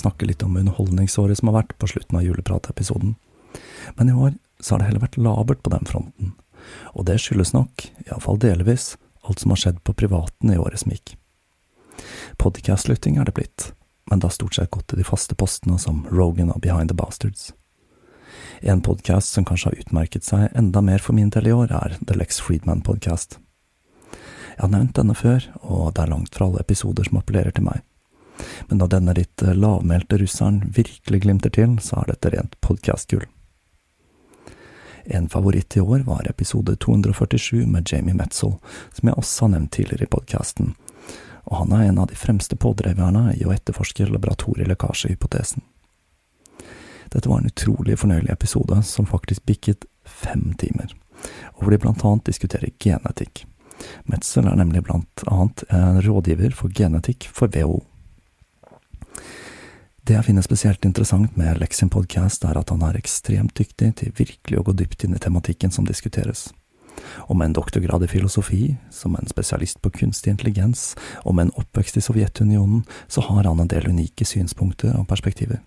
Snakke 0.02 0.28
litt 0.28 0.44
om 0.46 0.58
underholdningsåret 0.60 1.40
som 1.40 1.52
har 1.52 1.62
vært 1.62 1.78
på 1.80 1.90
slutten 1.94 2.20
av 2.20 2.26
julepratepisoden, 2.26 3.16
men 3.98 4.10
i 4.10 4.16
år 4.16 4.36
så 4.60 4.76
har 4.76 4.82
det 4.82 4.90
heller 4.92 5.06
vært 5.06 5.20
labert 5.22 5.64
på 5.64 5.74
den 5.74 5.88
fronten, 5.90 6.34
og 6.94 7.08
det 7.10 7.20
skyldes 7.22 7.54
nok, 7.56 7.88
iallfall 8.06 8.40
delvis, 8.42 8.96
alt 9.26 9.42
som 9.42 9.54
har 9.54 9.62
skjedd 9.62 9.82
på 9.86 9.96
privaten 9.98 10.54
i 10.54 10.60
året 10.60 10.82
som 10.82 10.94
gikk. 10.94 11.16
Podcast-lytting 12.42 13.20
er 13.20 13.28
det 13.30 13.36
blitt, 13.38 13.72
men 14.10 14.20
det 14.20 14.30
har 14.30 14.36
stort 14.36 14.58
sett 14.58 14.72
gått 14.74 14.88
til 14.92 15.02
de 15.02 15.08
faste 15.08 15.38
postene 15.38 15.78
som 15.82 16.06
Rogan 16.10 16.54
og 16.54 16.62
Behind 16.64 16.90
the 16.90 16.98
Bastards. 16.98 17.52
En 18.62 18.82
podkast 18.86 19.34
som 19.34 19.46
kanskje 19.46 19.72
har 19.72 19.80
utmerket 19.84 20.26
seg 20.26 20.50
enda 20.58 20.82
mer 20.86 21.02
for 21.02 21.18
min 21.18 21.32
del 21.34 21.50
i 21.50 21.56
år, 21.56 21.74
er 21.74 21.98
The 22.02 22.18
Lex 22.18 22.42
Friedman 22.42 22.84
Podcast. 22.86 23.40
Jeg 24.12 24.68
har 24.68 24.74
nevnt 24.74 24.98
denne 24.98 25.16
før, 25.18 25.48
og 25.62 25.94
det 25.96 26.04
er 26.04 26.12
langt 26.12 26.36
fra 26.36 26.48
alle 26.48 26.62
episoder 26.62 27.08
som 27.08 27.18
appellerer 27.22 27.56
til 27.56 27.66
meg. 27.66 27.82
Men 28.70 28.82
da 28.82 28.88
denne 28.92 29.16
litt 29.18 29.42
lavmælte 29.42 30.20
russeren 30.22 30.62
virkelig 30.76 31.22
glimter 31.26 31.54
til, 31.54 31.78
så 31.84 32.02
er 32.02 32.14
dette 32.14 32.34
rent 32.34 32.58
podkast-gull. 32.62 33.28
En 35.04 35.30
favoritt 35.30 35.78
i 35.78 35.82
år 35.82 36.00
var 36.00 36.30
episode 36.30 36.76
247 36.76 37.66
med 37.66 37.90
Jamie 37.92 38.14
Metzel, 38.14 38.54
som 38.94 39.10
jeg 39.10 39.18
også 39.18 39.46
har 39.46 39.54
nevnt 39.56 39.74
tidligere 39.74 40.06
i 40.06 40.14
podkasten, 40.14 40.74
og 41.50 41.58
han 41.58 41.74
er 41.74 41.88
en 41.90 42.00
av 42.04 42.08
de 42.12 42.16
fremste 42.16 42.56
pådriverne 42.56 43.34
i 43.34 43.46
å 43.46 43.54
etterforske 43.54 44.06
laboratorielekkasjehypotesen. 44.12 45.66
Dette 47.12 47.28
var 47.30 47.42
en 47.42 47.50
utrolig 47.50 47.98
fornøyelig 48.00 48.32
episode 48.32 48.78
som 48.88 49.10
faktisk 49.10 49.44
bikket 49.50 49.88
fem 50.06 50.54
timer, 50.62 50.94
og 51.58 51.64
hvor 51.64 51.74
de 51.74 51.82
blant 51.82 52.06
annet 52.08 52.30
diskuterer 52.30 52.72
genetikk. 52.80 53.46
Metzel 54.06 54.48
er 54.48 54.60
nemlig 54.60 54.86
blant 54.86 55.26
annet 55.28 55.66
en 55.74 56.00
rådgiver 56.06 56.54
for 56.56 56.70
genetikk 56.70 57.28
for 57.34 57.52
WHO. 57.52 57.82
Det 60.02 60.16
jeg 60.16 60.26
finner 60.26 60.42
spesielt 60.42 60.86
interessant 60.88 61.36
med 61.38 61.60
Lexin 61.62 61.90
Podcast, 61.94 62.42
er 62.50 62.58
at 62.58 62.72
han 62.74 62.82
er 62.82 62.98
ekstremt 62.98 63.54
dyktig 63.54 63.92
til 64.00 64.14
virkelig 64.18 64.58
å 64.58 64.64
gå 64.66 64.74
dypt 64.74 65.06
inn 65.06 65.14
i 65.14 65.22
tematikken 65.22 65.70
som 65.74 65.86
diskuteres. 65.86 66.48
Og 67.30 67.38
med 67.38 67.52
en 67.52 67.58
doktorgrad 67.60 68.02
i 68.08 68.10
filosofi, 68.10 68.64
som 68.90 69.14
en 69.16 69.30
spesialist 69.30 69.78
på 69.82 69.92
kunstig 70.00 70.34
intelligens, 70.34 70.96
og 71.22 71.38
med 71.38 71.48
en 71.48 71.54
oppvekst 71.62 72.02
i 72.02 72.04
Sovjetunionen, 72.04 72.82
så 73.08 73.22
har 73.28 73.46
han 73.46 73.62
en 73.62 73.70
del 73.70 73.92
unike 73.94 74.26
synspunkter 74.26 74.98
og 74.98 75.06
perspektiver. 75.12 75.62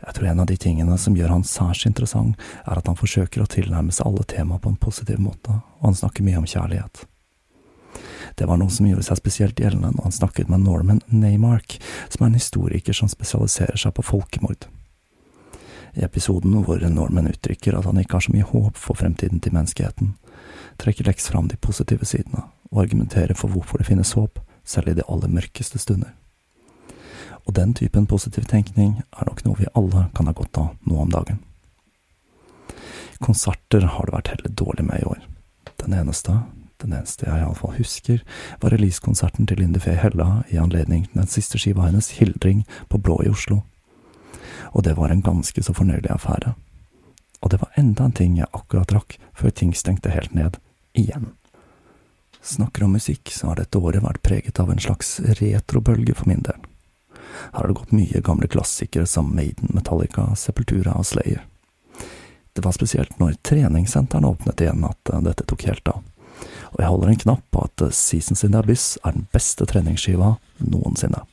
Jeg 0.00 0.16
tror 0.16 0.32
en 0.32 0.42
av 0.42 0.50
de 0.50 0.58
tingene 0.58 0.98
som 0.98 1.14
gjør 1.14 1.30
han 1.36 1.46
særs 1.46 1.84
interessant, 1.86 2.34
er 2.66 2.80
at 2.80 2.90
han 2.90 2.98
forsøker 2.98 3.44
å 3.44 3.50
tilnærme 3.54 3.94
seg 3.94 4.10
alle 4.10 4.26
temaer 4.26 4.64
på 4.64 4.72
en 4.72 4.82
positiv 4.82 5.22
måte, 5.22 5.60
og 5.78 5.92
han 5.92 5.98
snakker 6.02 6.26
mye 6.26 6.42
om 6.42 6.48
kjærlighet. 6.48 7.04
Det 8.34 8.46
var 8.48 8.60
noe 8.60 8.72
som 8.72 8.86
gjorde 8.88 9.06
seg 9.06 9.18
spesielt 9.20 9.60
gjeldende 9.60 9.92
når 9.96 10.08
han 10.08 10.16
snakket 10.16 10.50
med 10.50 10.64
Norman 10.66 11.00
Neymark, 11.06 11.78
som 12.08 12.24
er 12.24 12.30
en 12.30 12.38
historiker 12.38 12.96
som 12.96 13.10
spesialiserer 13.10 13.80
seg 13.80 13.94
på 13.96 14.06
folkemord. 14.06 14.68
I 15.98 16.04
episoden 16.06 16.54
hvor 16.64 16.82
Norman 16.86 17.30
uttrykker 17.32 17.76
at 17.76 17.88
han 17.88 17.98
ikke 17.98 18.18
har 18.18 18.26
så 18.26 18.34
mye 18.34 18.46
håp 18.46 18.78
for 18.78 18.98
fremtiden 18.98 19.42
til 19.42 19.54
menneskeheten, 19.56 20.14
trekker 20.80 21.08
Lex 21.08 21.28
fram 21.28 21.50
de 21.50 21.58
positive 21.60 22.06
sidene 22.06 22.46
og 22.70 22.84
argumenterer 22.84 23.34
for 23.34 23.50
hvorfor 23.50 23.80
det 23.80 23.88
finnes 23.90 24.14
håp, 24.14 24.38
selv 24.64 24.92
i 24.92 24.94
de 24.94 25.04
aller 25.08 25.32
mørkeste 25.32 25.80
stunder. 25.82 26.12
Og 27.48 27.54
den 27.56 27.74
typen 27.74 28.06
positiv 28.06 28.44
tenkning 28.46 29.00
er 29.00 29.26
nok 29.26 29.42
noe 29.44 29.58
vi 29.58 29.70
alle 29.74 30.06
kan 30.14 30.28
ha 30.28 30.34
godt 30.36 30.60
av 30.60 30.74
nå 30.86 31.00
om 31.02 31.10
dagen. 31.10 31.40
Konserter 33.20 33.84
har 33.96 34.06
det 34.06 34.14
vært 34.14 34.32
heller 34.32 34.54
dårlig 34.56 34.86
med 34.86 35.02
i 35.02 35.08
år. 35.10 35.24
Den 35.82 35.96
eneste 35.96 36.36
den 36.82 36.94
eneste 36.96 37.26
jeg 37.26 37.42
iallfall 37.42 37.76
husker, 37.76 38.22
var 38.62 38.74
releasekonserten 38.74 39.48
til 39.48 39.60
Lindy 39.62 39.80
Fay 39.82 39.98
Hella 40.00 40.42
i 40.50 40.58
anledning 40.60 41.06
til 41.08 41.22
den 41.22 41.30
siste 41.30 41.60
skiva 41.60 41.88
hennes, 41.88 42.12
Hildring, 42.18 42.64
på 42.88 42.98
Blå 42.98 43.20
i 43.24 43.30
Oslo. 43.30 43.62
Og 44.72 44.84
det 44.86 44.96
var 44.98 45.10
en 45.10 45.24
ganske 45.24 45.62
så 45.62 45.74
fornøyelig 45.74 46.12
affære. 46.14 46.54
Og 47.40 47.50
det 47.50 47.60
var 47.60 47.76
enda 47.80 48.06
en 48.06 48.16
ting 48.16 48.36
jeg 48.38 48.52
akkurat 48.52 48.92
rakk 48.94 49.16
før 49.36 49.54
ting 49.54 49.72
stengte 49.76 50.12
helt 50.12 50.34
ned, 50.36 50.58
igjen. 50.92 51.32
Snakker 52.42 52.84
om 52.84 52.96
musikk, 52.96 53.32
så 53.32 53.50
har 53.50 53.60
dette 53.60 53.78
året 53.78 54.04
vært 54.04 54.22
preget 54.24 54.60
av 54.60 54.70
en 54.72 54.80
slags 54.80 55.18
retrobølge 55.40 56.16
for 56.16 56.28
min 56.30 56.44
del. 56.44 56.60
Her 57.52 57.62
har 57.62 57.68
det 57.68 57.78
gått 57.78 57.96
mye 57.96 58.20
gamle 58.24 58.48
klassikere 58.50 59.06
som 59.06 59.30
Maiden, 59.36 59.72
Metallica, 59.74 60.30
Sepultura 60.36 60.96
og 60.98 61.06
Slayer. 61.08 61.44
Det 62.52 62.64
var 62.64 62.74
spesielt 62.74 63.18
når 63.20 63.38
treningssentrene 63.46 64.28
åpnet 64.28 64.60
igjen 64.60 64.84
at 64.84 65.12
dette 65.24 65.46
tok 65.48 65.68
helt 65.68 65.92
av 65.92 66.00
og 66.70 66.78
jeg 66.78 66.88
holder 66.88 67.12
en 67.12 67.22
knapp 67.24 67.42
på 67.50 67.64
at 67.66 67.82
Seasons 67.96 68.44
in 68.46 68.54
the 68.54 68.62
Abyss 68.62 68.98
er 69.04 69.16
den 69.16 69.26
beste 69.34 69.66
treningsskiva 69.66 70.36
noensinne. 70.62 71.24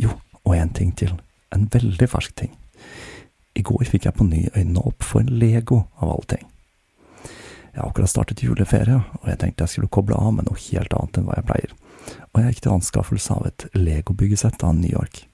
Jo, 0.00 0.14
og 0.44 0.56
en 0.56 0.72
ting 0.76 0.94
til, 0.96 1.12
en 1.52 1.68
veldig 1.72 2.08
fersk 2.08 2.34
ting. 2.38 2.54
I 3.54 3.64
går 3.66 3.84
fikk 3.90 4.06
jeg 4.08 4.16
på 4.16 4.24
ny 4.24 4.46
øynene 4.54 4.84
opp 4.88 5.04
for 5.04 5.20
en 5.20 5.34
Lego, 5.40 5.84
av 6.00 6.14
alle 6.14 6.30
ting. 6.36 6.46
Jeg 7.70 7.82
har 7.82 7.90
akkurat 7.90 8.10
startet 8.10 8.42
juleferie, 8.42 8.96
og 9.20 9.28
jeg 9.28 9.38
tenkte 9.42 9.66
jeg 9.66 9.74
skulle 9.74 9.92
koble 9.92 10.16
av 10.18 10.32
med 10.34 10.48
noe 10.48 10.58
helt 10.70 10.94
annet 10.96 11.18
enn 11.20 11.28
hva 11.28 11.36
jeg 11.38 11.48
pleier, 11.50 11.74
og 12.30 12.40
jeg 12.40 12.54
gikk 12.54 12.62
til 12.64 12.76
anskaffelse 12.78 13.36
av 13.36 13.50
et 13.50 13.66
Lego-byggesett 13.76 14.64
av 14.66 14.78
New 14.78 14.90
York. 14.90 15.26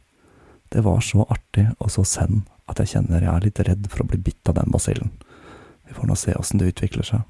Det 0.75 0.83
var 0.85 1.01
så 1.05 1.25
artig 1.31 1.69
og 1.79 1.93
så 1.95 2.03
send 2.05 2.43
at 2.67 2.83
jeg 2.83 2.97
kjenner 2.97 3.23
jeg 3.23 3.31
er 3.31 3.47
litt 3.47 3.63
redd 3.69 3.87
for 3.93 4.03
å 4.03 4.11
bli 4.11 4.19
bitt 4.19 4.51
av 4.51 4.59
den 4.59 4.73
basillen. 4.75 5.15
Vi 5.87 5.95
får 5.95 6.11
nå 6.11 6.17
se 6.19 6.35
åssen 6.35 6.61
det 6.61 6.73
utvikler 6.73 7.07
seg. 7.07 7.23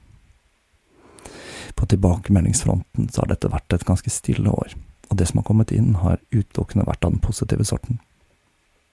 På 1.76 1.86
tilbakemeldingsfronten 1.86 3.08
så 3.12 3.22
har 3.22 3.32
dette 3.34 3.52
vært 3.52 3.76
et 3.76 3.86
ganske 3.86 4.10
stille 4.10 4.50
år, 4.50 4.74
og 5.10 5.20
det 5.20 5.28
som 5.28 5.42
har 5.42 5.48
kommet 5.48 5.72
inn, 5.76 5.94
har 6.00 6.22
utelukkende 6.32 6.86
vært 6.88 7.04
av 7.04 7.14
den 7.14 7.24
positive 7.24 7.66
sorten. 7.68 8.00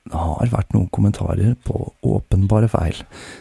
Det 0.04 0.20
har 0.20 0.50
vært 0.52 0.74
noen 0.76 0.90
kommentarer 0.92 1.54
på 1.64 1.78
åpenbare 2.04 2.68
feil, 2.68 2.98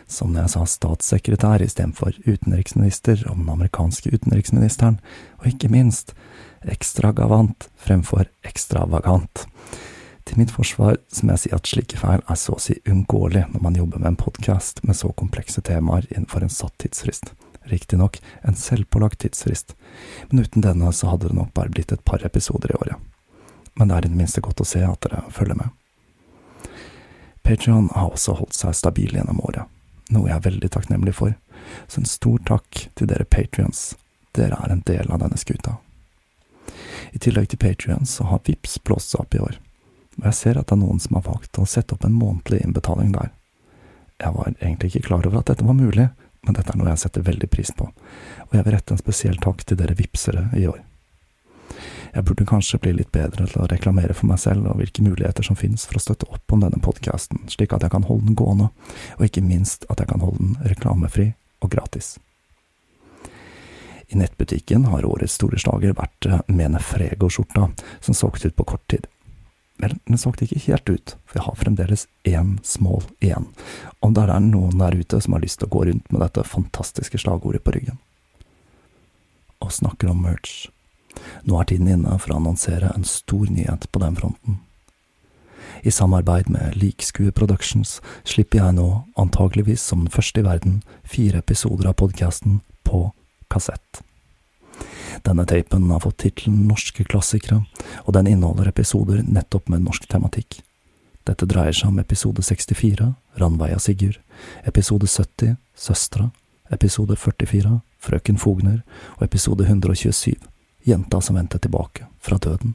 som 0.06 0.30
når 0.30 0.44
jeg 0.44 0.52
sa 0.54 0.66
statssekretær 0.70 1.64
istedenfor 1.64 2.14
utenriksminister 2.22 3.24
om 3.32 3.42
den 3.42 3.50
amerikanske 3.50 4.12
utenriksministeren, 4.14 5.00
og 5.42 5.50
ikke 5.50 5.72
minst 5.74 6.14
ekstragavant 6.62 7.66
fremfor 7.82 8.30
ekstravagant. 8.46 9.48
Til 10.22 10.38
mitt 10.38 10.54
forsvar 10.54 11.00
så 11.10 11.26
må 11.26 11.34
jeg 11.34 11.48
si 11.48 11.56
at 11.56 11.66
slike 11.66 11.98
feil 11.98 12.22
er 12.30 12.38
så 12.38 12.54
å 12.54 12.62
si 12.62 12.78
uunngåelig 12.86 13.48
når 13.50 13.64
man 13.64 13.78
jobber 13.82 13.98
med 13.98 14.12
en 14.12 14.22
podkast 14.22 14.84
med 14.86 14.94
så 14.94 15.10
komplekse 15.18 15.64
temaer 15.66 16.06
innenfor 16.12 16.46
en 16.46 16.60
satt 16.62 16.78
tidsfrist 16.78 17.34
riktignok 17.70 18.18
en 18.42 18.58
selvpålagt 18.58 19.20
tidsfrist, 19.22 19.76
men 20.30 20.44
uten 20.44 20.64
denne 20.64 20.92
så 20.92 21.12
hadde 21.12 21.30
det 21.30 21.38
nok 21.38 21.52
bare 21.54 21.72
blitt 21.72 21.92
et 21.92 22.04
par 22.04 22.24
episoder 22.26 22.72
i 22.72 22.78
året. 22.80 22.96
Men 23.74 23.88
det 23.88 23.96
er 23.96 24.06
i 24.06 24.12
det 24.12 24.18
minste 24.18 24.42
godt 24.44 24.60
å 24.60 24.68
se 24.68 24.82
at 24.84 25.00
dere 25.06 25.22
følger 25.32 25.58
med. 25.58 25.70
Patrion 27.42 27.88
har 27.94 28.12
også 28.12 28.36
holdt 28.38 28.54
seg 28.54 28.76
stabil 28.78 29.16
gjennom 29.16 29.40
året, 29.42 29.66
noe 30.14 30.28
jeg 30.28 30.36
er 30.36 30.46
veldig 30.46 30.70
takknemlig 30.74 31.16
for, 31.18 31.34
så 31.88 32.02
en 32.02 32.08
stor 32.08 32.42
takk 32.46 32.84
til 32.98 33.08
dere 33.10 33.26
patrions, 33.26 33.92
dere 34.36 34.58
er 34.62 34.74
en 34.74 34.84
del 34.86 35.10
av 35.10 35.22
denne 35.24 35.40
skuta. 35.40 35.78
I 37.12 37.20
tillegg 37.20 37.50
til 37.50 37.60
Patrion 37.60 38.06
så 38.08 38.24
har 38.30 38.40
Vips 38.46 38.78
blåst 38.86 39.12
seg 39.12 39.24
opp 39.24 39.34
i 39.36 39.42
år, 39.42 39.58
og 40.20 40.26
jeg 40.28 40.38
ser 40.38 40.60
at 40.60 40.68
det 40.70 40.76
er 40.76 40.82
noen 40.84 41.00
som 41.02 41.18
har 41.18 41.26
valgt 41.26 41.58
å 41.60 41.68
sette 41.68 41.96
opp 41.96 42.06
en 42.06 42.16
månedlig 42.16 42.62
innbetaling 42.62 43.12
der. 43.16 43.32
Jeg 44.22 44.36
var 44.36 44.52
egentlig 44.52 44.92
ikke 44.92 45.08
klar 45.08 45.26
over 45.26 45.42
at 45.42 45.50
dette 45.50 45.66
var 45.66 45.76
mulig, 45.76 46.08
men 46.46 46.56
dette 46.56 46.72
er 46.72 46.78
noe 46.78 46.90
jeg 46.90 47.02
setter 47.04 47.26
veldig 47.26 47.48
pris 47.50 47.70
på, 47.76 47.86
og 48.48 48.56
jeg 48.56 48.66
vil 48.66 48.74
rette 48.74 48.94
en 48.94 49.00
spesiell 49.00 49.38
takk 49.42 49.62
til 49.66 49.78
dere 49.78 49.98
vipsere 49.98 50.48
i 50.58 50.66
år. 50.70 50.80
Jeg 52.12 52.26
burde 52.28 52.44
kanskje 52.44 52.80
bli 52.82 52.90
litt 52.98 53.12
bedre 53.14 53.46
til 53.48 53.62
å 53.62 53.68
reklamere 53.70 54.12
for 54.16 54.28
meg 54.28 54.40
selv 54.42 54.66
og 54.68 54.82
hvilke 54.82 55.04
muligheter 55.04 55.46
som 55.46 55.56
finnes 55.56 55.86
for 55.88 55.96
å 55.96 56.02
støtte 56.02 56.28
opp 56.28 56.52
om 56.52 56.60
denne 56.60 56.82
podkasten, 56.84 57.46
slik 57.48 57.72
at 57.72 57.86
jeg 57.86 57.94
kan 57.94 58.04
holde 58.04 58.28
den 58.28 58.36
gående, 58.36 58.68
og 59.16 59.24
ikke 59.24 59.44
minst 59.46 59.86
at 59.88 60.02
jeg 60.02 60.10
kan 60.10 60.20
holde 60.20 60.42
den 60.42 60.58
reklamefri 60.74 61.30
og 61.64 61.72
gratis. 61.72 62.18
I 64.12 64.18
nettbutikken 64.20 64.84
har 64.92 65.08
årets 65.08 65.38
store 65.38 65.56
slager 65.62 65.94
vært 65.96 66.28
Mene 66.52 66.82
Frego-skjorta, 66.84 67.70
som 68.04 68.16
solgte 68.18 68.50
ut 68.50 68.58
på 68.58 68.66
kort 68.74 68.84
tid. 68.92 69.06
Vel, 69.82 69.96
den 70.06 70.18
så 70.20 70.30
ikke 70.30 70.60
helt 70.68 70.90
ut, 70.90 71.14
for 71.26 71.40
jeg 71.40 71.46
har 71.48 71.58
fremdeles 71.58 72.04
én 72.28 72.54
small 72.62 73.02
igjen, 73.18 73.48
om 73.98 74.14
det 74.14 74.28
er 74.28 74.44
noen 74.44 74.78
der 74.78 74.94
ute 74.94 75.18
som 75.20 75.34
har 75.34 75.42
lyst 75.42 75.58
til 75.58 75.66
å 75.66 75.74
gå 75.74 75.86
rundt 75.88 76.12
med 76.12 76.22
dette 76.22 76.44
fantastiske 76.46 77.18
slagordet 77.18 77.64
på 77.66 77.74
ryggen. 77.74 77.98
Og 79.58 79.74
snakker 79.74 80.12
om 80.12 80.22
merch. 80.22 80.68
Nå 81.42 81.58
er 81.58 81.66
tiden 81.66 81.90
inne 81.90 82.14
for 82.22 82.32
å 82.32 82.38
annonsere 82.38 82.92
en 82.94 83.06
stor 83.06 83.50
nyhet 83.50 83.88
på 83.90 84.02
den 84.02 84.14
fronten. 84.18 84.60
I 85.82 85.90
samarbeid 85.90 86.46
med 86.52 86.78
Likskue 86.78 87.34
Productions 87.34 87.96
slipper 88.22 88.60
jeg 88.60 88.78
nå, 88.78 88.88
antageligvis 89.18 89.82
som 89.82 90.04
den 90.04 90.14
første 90.14 90.42
i 90.42 90.46
verden, 90.46 90.80
fire 91.02 91.42
episoder 91.42 91.90
av 91.90 91.98
podkasten 91.98 92.60
på 92.86 93.08
kassett. 93.50 94.04
Denne 95.22 95.44
tapen 95.46 95.90
har 95.90 96.00
fått 96.00 96.18
tittelen 96.24 96.66
Norske 96.68 97.04
klassikere, 97.04 97.62
og 98.04 98.14
den 98.16 98.30
inneholder 98.30 98.70
episoder 98.72 99.22
nettopp 99.22 99.68
med 99.68 99.84
norsk 99.86 100.08
tematikk. 100.10 100.62
Dette 101.28 101.46
dreier 101.46 101.76
seg 101.76 101.92
om 101.92 102.00
episode 102.02 102.42
64, 102.42 103.12
Ranveia 103.38 103.78
Sigurd, 103.78 104.18
episode 104.66 105.06
70, 105.06 105.56
Søstera, 105.78 106.30
episode 106.74 107.16
44, 107.16 107.78
Frøken 108.02 108.38
Fogner, 108.42 108.80
og 109.18 109.26
episode 109.28 109.68
127, 109.68 110.34
Jenta 110.82 111.20
som 111.22 111.38
vendte 111.38 111.60
tilbake 111.62 112.08
fra 112.18 112.40
døden. 112.42 112.74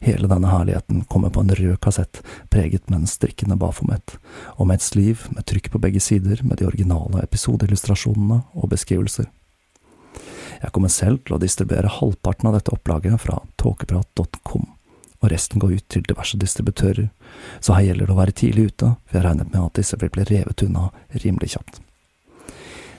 Hele 0.00 0.26
denne 0.26 0.48
herligheten 0.50 1.04
kommer 1.06 1.30
på 1.30 1.44
en 1.44 1.54
rød 1.54 1.76
kassett, 1.84 2.22
preget 2.50 2.90
med 2.90 3.02
en 3.02 3.10
strikkende 3.10 3.56
bafomet, 3.60 4.16
og 4.56 4.66
med 4.66 4.80
et 4.80 4.86
sliv 4.86 5.26
med 5.30 5.46
trykk 5.46 5.70
på 5.70 5.82
begge 5.82 6.00
sider 6.00 6.42
med 6.42 6.58
de 6.58 6.66
originale 6.66 7.22
episodeillustrasjonene 7.22 8.40
og 8.54 8.72
beskrivelser. 8.72 9.28
Jeg 10.60 10.74
kommer 10.76 10.92
selv 10.92 11.22
til 11.24 11.36
å 11.36 11.40
distribuere 11.40 11.88
halvparten 11.88 12.50
av 12.50 12.58
dette 12.58 12.72
opplaget 12.74 13.22
fra 13.22 13.38
tåkeprat.com, 13.60 14.66
og 15.20 15.30
resten 15.32 15.60
går 15.62 15.78
ut 15.78 15.86
til 15.92 16.04
diverse 16.04 16.36
distributører, 16.40 17.08
så 17.64 17.76
her 17.76 17.88
gjelder 17.88 18.10
det 18.10 18.14
å 18.14 18.18
være 18.18 18.36
tidlig 18.36 18.66
ute, 18.72 18.90
for 19.06 19.18
jeg 19.18 19.26
regnet 19.26 19.52
med 19.54 19.62
at 19.62 19.78
disse 19.80 19.96
vil 20.00 20.12
bli 20.12 20.26
revet 20.28 20.66
unna 20.66 20.90
rimelig 21.24 21.54
kjapt. 21.54 21.80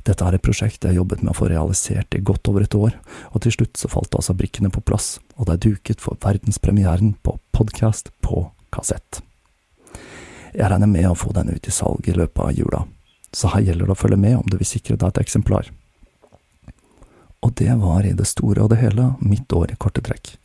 Dette 0.02 0.26
er 0.26 0.34
et 0.34 0.42
prosjekt 0.42 0.82
jeg 0.82 0.96
har 0.96 1.04
jobbet 1.04 1.22
med 1.22 1.36
å 1.36 1.38
få 1.38 1.52
realisert 1.52 2.16
i 2.18 2.24
godt 2.26 2.50
over 2.50 2.66
et 2.66 2.78
år, 2.78 2.96
og 3.30 3.44
til 3.44 3.54
slutt 3.54 3.78
så 3.78 3.90
falt 3.92 4.18
altså 4.18 4.34
brikkene 4.38 4.72
på 4.74 4.82
plass, 4.82 5.20
og 5.38 5.46
det 5.46 5.54
er 5.54 5.66
duket 5.68 6.02
for 6.02 6.18
verdenspremieren 6.24 7.14
på 7.22 7.36
podkast 7.54 8.10
på 8.26 8.48
kassett. 8.74 9.22
Jeg 10.52 10.68
regner 10.68 10.90
med 10.90 11.06
å 11.12 11.16
få 11.16 11.30
den 11.38 11.54
ut 11.54 11.70
i 11.70 11.76
salg 11.76 12.10
i 12.10 12.18
løpet 12.18 12.42
av 12.42 12.58
jula, 12.58 12.82
så 13.32 13.54
her 13.54 13.70
gjelder 13.70 13.92
det 13.92 13.96
å 13.96 14.02
følge 14.02 14.20
med 14.20 14.40
om 14.40 14.50
du 14.50 14.58
vil 14.58 14.68
sikre 14.68 14.98
deg 14.98 15.14
et 15.14 15.22
eksemplar. 15.22 15.70
Og 17.42 17.54
det 17.58 17.74
var 17.82 18.06
i 18.06 18.14
det 18.14 18.28
store 18.30 18.64
og 18.64 18.72
det 18.74 18.82
hele 18.82 19.14
mitt 19.20 19.52
år 19.54 19.74
i 19.74 19.80
korte 19.82 20.04
trekk. 20.06 20.36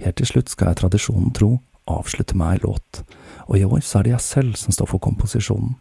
Helt 0.00 0.16
til 0.18 0.26
slutt 0.26 0.50
skal 0.50 0.72
jeg 0.72 0.80
tradisjonen 0.80 1.34
tro 1.36 1.58
avslutte 1.90 2.36
med 2.36 2.54
ei 2.54 2.60
låt, 2.62 3.02
og 3.48 3.58
i 3.58 3.64
år 3.64 3.80
så 3.84 4.00
er 4.00 4.06
det 4.06 4.14
jeg 4.14 4.26
selv 4.26 4.58
som 4.60 4.74
står 4.74 4.92
for 4.92 5.02
komposisjonen. 5.02 5.76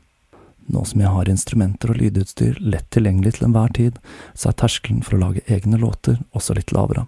Nå 0.70 0.84
som 0.86 1.02
jeg 1.02 1.10
har 1.10 1.30
instrumenter 1.32 1.94
og 1.94 1.98
lydutstyr 1.98 2.60
lett 2.62 2.90
tilgjengelig 2.94 3.38
til 3.38 3.48
enhver 3.48 3.74
tid, 3.74 3.98
så 4.38 4.52
er 4.52 4.60
terskelen 4.62 5.02
for 5.06 5.18
å 5.18 5.24
lage 5.24 5.46
egne 5.50 5.82
låter 5.82 6.20
også 6.38 6.58
litt 6.58 6.74
lavere. 6.76 7.08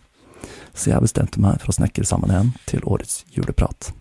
Så 0.73 0.89
jeg 0.89 1.03
bestemte 1.03 1.41
meg 1.41 1.61
for 1.61 1.69
å 1.69 1.77
snekre 1.77 2.07
sammen 2.07 2.33
en 2.33 2.53
til 2.69 2.81
årets 2.89 3.21
juleprat. 3.35 3.91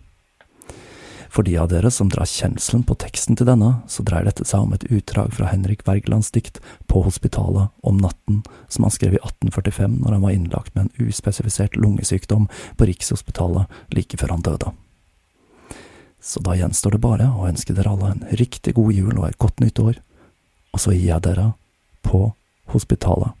For 1.31 1.47
de 1.47 1.53
av 1.57 1.69
dere 1.71 1.87
som 1.91 2.09
drar 2.11 2.27
kjenselen 2.27 2.83
på 2.83 2.97
teksten 2.99 3.37
til 3.39 3.47
denne, 3.47 3.69
så 3.87 4.03
dreier 4.03 4.27
dette 4.27 4.43
seg 4.47 4.65
om 4.65 4.73
et 4.75 4.83
utdrag 4.91 5.31
fra 5.37 5.47
Henrik 5.47 5.85
Wergelands 5.87 6.33
dikt 6.35 6.59
På 6.91 7.05
hospitalet 7.05 7.71
om 7.87 8.01
natten, 8.03 8.41
som 8.67 8.83
han 8.83 8.91
skrev 8.91 9.15
i 9.15 9.21
1845 9.21 10.01
når 10.01 10.17
han 10.17 10.25
var 10.25 10.35
innlagt 10.35 10.75
med 10.75 10.89
en 10.89 11.07
uspesifisert 11.07 11.79
lungesykdom 11.79 12.49
på 12.75 12.89
Rikshospitalet 12.89 13.71
like 13.95 14.19
før 14.19 14.35
han 14.35 14.43
døde. 14.43 14.73
Så 16.21 16.43
da 16.43 16.57
gjenstår 16.59 16.97
det 16.97 17.03
bare 17.07 17.31
å 17.31 17.47
ønske 17.47 17.73
dere 17.73 17.95
alle 17.95 18.11
en 18.11 18.25
riktig 18.37 18.75
god 18.75 18.91
jul 18.93 19.15
og 19.15 19.29
et 19.29 19.39
godt 19.41 19.63
nytt 19.63 19.79
år, 19.79 20.03
og 20.75 20.83
så 20.83 20.91
gir 20.91 21.13
jeg 21.13 21.29
dere 21.31 21.53
På 22.03 22.33
hospitalet. 22.75 23.40